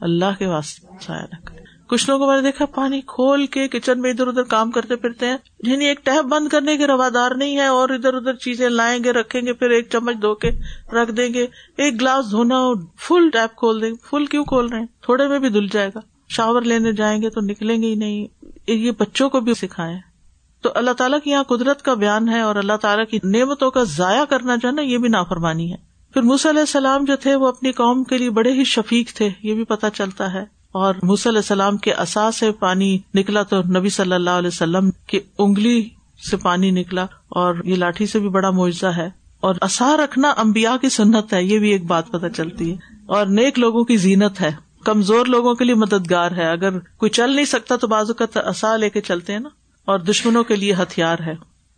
اللہ 0.00 0.38
کے 0.38 0.46
واسطے 0.46 0.86
ضائع 1.06 1.26
نہ 1.32 1.36
کریں۔ 1.44 1.66
کچھ 1.88 2.10
لوگوں 2.10 2.26
میں 2.26 2.36
نے 2.36 2.42
دیکھا 2.42 2.66
پانی 2.66 3.00
کھول 3.00 3.46
کے 3.46 3.68
کچن 3.68 4.00
میں 4.00 4.10
ادھر 4.10 4.26
ادھر 4.26 4.42
کام 4.42 4.70
کرتے 4.70 4.96
پھرتے 4.96 5.26
ہیں 5.26 5.36
یعنی 5.62 5.84
ایک 5.84 6.04
ٹہب 6.04 6.24
بند 6.24 6.48
کرنے 6.48 6.76
کے 6.76 6.86
روادار 6.86 7.30
نہیں 7.36 7.56
ہے 7.56 7.66
اور 7.66 7.88
ادھر 7.88 8.14
ادھر 8.14 8.34
چیزیں 8.34 8.68
لائیں 8.68 9.04
گے، 9.04 9.12
رکھیں 9.12 9.40
گے، 9.42 9.52
پھر 9.52 9.70
ایک 9.70 9.88
چمچ 9.92 10.22
دھو 10.22 10.34
کے 10.34 10.50
رکھ 10.92 11.12
دیں 11.12 11.34
گے، 11.34 11.46
ایک 11.76 12.00
گلاس 12.00 12.30
دھونا 12.30 12.72
فل 12.98 13.30
ٹیپ 13.30 13.56
کھول 13.56 13.82
دیں 13.82 13.90
گے۔ 13.90 13.94
فل 14.10 14.26
کیوں 14.26 14.44
کھول 14.44 14.68
رہے 14.68 14.78
ہیں؟ 14.78 14.86
تھوڑے 15.00 15.28
میں 15.28 15.38
بھی 15.38 15.48
دھل 15.48 15.66
جائے 15.72 15.90
گا۔ 15.94 16.00
شاور 16.28 16.62
لینے 16.62 16.92
جائیں 16.92 17.22
گے 17.22 17.30
تو 17.30 17.40
نکلیں 17.40 17.82
گے 17.82 17.86
ہی 17.86 17.94
نہیں۔ 17.94 18.26
یہ 18.70 18.90
بچوں 18.98 19.30
کو 19.30 19.40
بھی 19.40 19.54
سکھائے 19.54 20.15
تو 20.66 20.72
اللہ 20.74 20.90
تعالیٰ 20.90 21.18
کی 21.24 21.30
یہاں 21.30 21.42
قدرت 21.42 21.82
کا 21.82 21.94
بیان 21.94 22.28
ہے 22.28 22.40
اور 22.40 22.56
اللہ 22.56 22.76
تعالیٰ 22.80 23.04
کی 23.06 23.18
نعمتوں 23.24 23.70
کا 23.70 23.82
ضائع 23.82 24.24
کرنا 24.24 24.56
جو 24.56 24.68
ہے 24.68 24.72
نا، 24.72 24.82
یہ 24.82 24.98
بھی 24.98 25.08
نافرمانی 25.08 25.72
ہے۔ 25.72 25.76
پھر 26.12 26.22
علیہ 26.22 26.60
السلام 26.60 27.04
جو 27.04 27.16
تھے، 27.16 27.34
وہ 27.34 27.48
اپنی 27.48 27.72
قوم 27.72 28.04
کے 28.04 28.18
لیے 28.18 28.30
بڑے 28.30 28.52
ہی 28.52 28.64
شفیق 28.64 29.12
تھے، 29.12 29.30
یہ 29.42 29.54
بھی 29.54 29.64
پتا 29.64 29.90
چلتا 29.90 30.32
ہے۔ 30.32 30.44
اور 30.72 30.94
علیہ 31.04 31.36
السلام 31.36 31.76
کے 31.76 31.92
اصا 31.92 32.30
سے 32.30 32.52
پانی 32.52 32.98
نکلا 33.14 33.42
تو 33.42 33.60
نبی 33.60 33.88
صلی 33.88 34.12
اللہ 34.12 34.30
علیہ 34.30 34.48
وسلم 34.48 34.90
کی 34.90 35.20
انگلی 35.38 35.88
سے 36.30 36.36
پانی 36.36 36.70
نکلا 36.70 37.06
اور 37.28 37.54
یہ 37.64 37.74
لاٹھی 37.74 38.06
سے 38.06 38.18
بھی 38.18 38.28
بڑا 38.28 38.50
معاوضہ 38.50 38.86
ہے۔ 38.86 39.10
اور 39.40 39.54
اصا 39.60 39.96
رکھنا 39.96 40.30
امبیا 40.30 40.76
کی 40.80 40.88
سنت 40.88 41.32
ہے، 41.32 41.44
یہ 41.44 41.58
بھی 41.58 41.70
ایک 41.70 41.86
بات 41.86 42.08
پتہ 42.08 42.26
چلتی 42.36 42.70
ہے۔ 42.70 42.76
اور 43.06 43.26
نیک 43.26 43.58
لوگوں 43.58 43.84
کی 43.84 43.96
زینت 43.96 44.40
ہے، 44.40 44.50
کمزور 44.84 45.26
لوگوں 45.26 45.54
کے 45.54 45.64
لیے 45.64 45.74
مددگار 45.74 46.30
ہے۔ 46.30 46.50
اگر 46.50 46.78
کوئی 46.78 47.10
چل 47.10 47.36
نہیں 47.36 47.44
سکتا 47.44 47.76
تو 47.76 47.86
بازو 47.86 48.14
کا 48.14 48.40
اصا 48.40 48.76
لے 48.76 48.90
کے 48.90 49.00
چلتے 49.00 49.32
ہیں 49.32 49.40
نا۔ 49.40 49.48
اور 49.86 49.98
دشمنوں 49.98 50.44
کے 50.44 50.56
لیے 50.56 50.72
ہتھیار 50.72 51.16
ہے۔ 51.26 51.34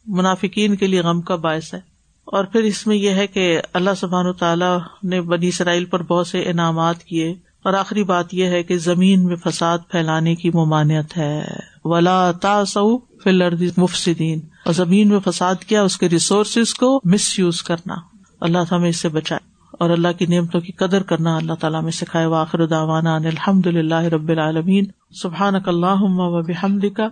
منافقین 0.06 0.76
کے 0.76 0.86
لیے 0.86 1.00
غم 1.00 1.20
کا 1.20 1.36
باعث 1.36 1.74
ہے۔ 1.74 1.80
اور 2.24 2.44
پھر 2.44 2.60
اس 2.60 2.86
میں 2.86 2.96
یہ 2.96 3.10
ہے 3.10 3.26
کہ 3.26 3.60
اللہ 3.72 3.90
سبحان 3.96 4.32
تعالیٰ 4.32 4.78
نے 5.02 5.20
بنی 5.20 5.48
اسرائیل 5.48 5.84
پر 5.84 6.02
بہت 6.02 6.26
سے 6.26 6.42
انعامات 6.42 7.04
کیے۔ 7.04 7.34
اور 7.64 7.74
آخری 7.74 8.04
بات 8.04 8.34
یہ 8.34 8.44
ہے 8.44 8.62
کہ 8.62 8.78
زمین 8.78 9.24
میں 9.24 9.36
فساد 9.36 9.78
پھیلانے 9.88 10.34
کی 10.34 10.50
ممانعت 10.54 11.16
ہے۔ 11.16 11.44
ولا 11.84 12.32
تاسو 12.32 12.98
فلردی 12.98 13.68
مفسدین 13.76 14.40
اور 14.64 14.72
زمین 14.72 15.08
میں 15.08 15.18
فساد 15.24 15.54
کیا، 15.54 15.82
اس 15.82 15.98
کے 15.98 16.08
ریسورسز 16.08 16.74
کو 16.74 17.00
مس 17.04 17.38
یوز 17.38 17.62
کرنا۔ 17.62 17.94
اللہ 18.40 18.58
تعالیٰ 18.68 18.88
اس 18.88 18.96
سے 18.96 19.08
بچائے۔ 19.08 19.48
اور 19.72 19.90
اللہ 19.90 20.08
کی 20.18 20.26
نعمتوں 20.26 20.60
کی 20.60 20.72
قدر 20.72 21.02
کرنا۔ 21.02 21.36
اللہ 21.36 21.52
تعالیٰ 21.52 21.82
میں 21.82 21.92
سکھائے۔ 21.92 22.26
واخر 22.26 22.66
داوانا 22.66 23.16
الحمد 23.16 23.66
للہ 23.66 24.02
رب 24.02 24.28
العالمین 24.28 24.84
سبحان 25.10 25.54
اللہ 25.66 26.00
و 26.00 26.42
بحمد 26.42 26.84
کا 26.96 27.08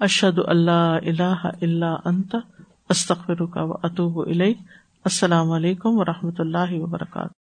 اشد 0.00 0.38
اللہ 0.46 0.98
اللہ 1.06 1.46
اللہ 1.60 1.96
انت 2.04 2.36
استخر 2.88 3.40
و 3.40 3.72
اطوب 3.72 4.18
السلام 5.04 5.50
علیکم 5.50 5.98
و 5.98 6.04
رحمۃ 6.04 6.38
اللہ 6.38 6.72
وبرکاتہ۔ 6.72 7.32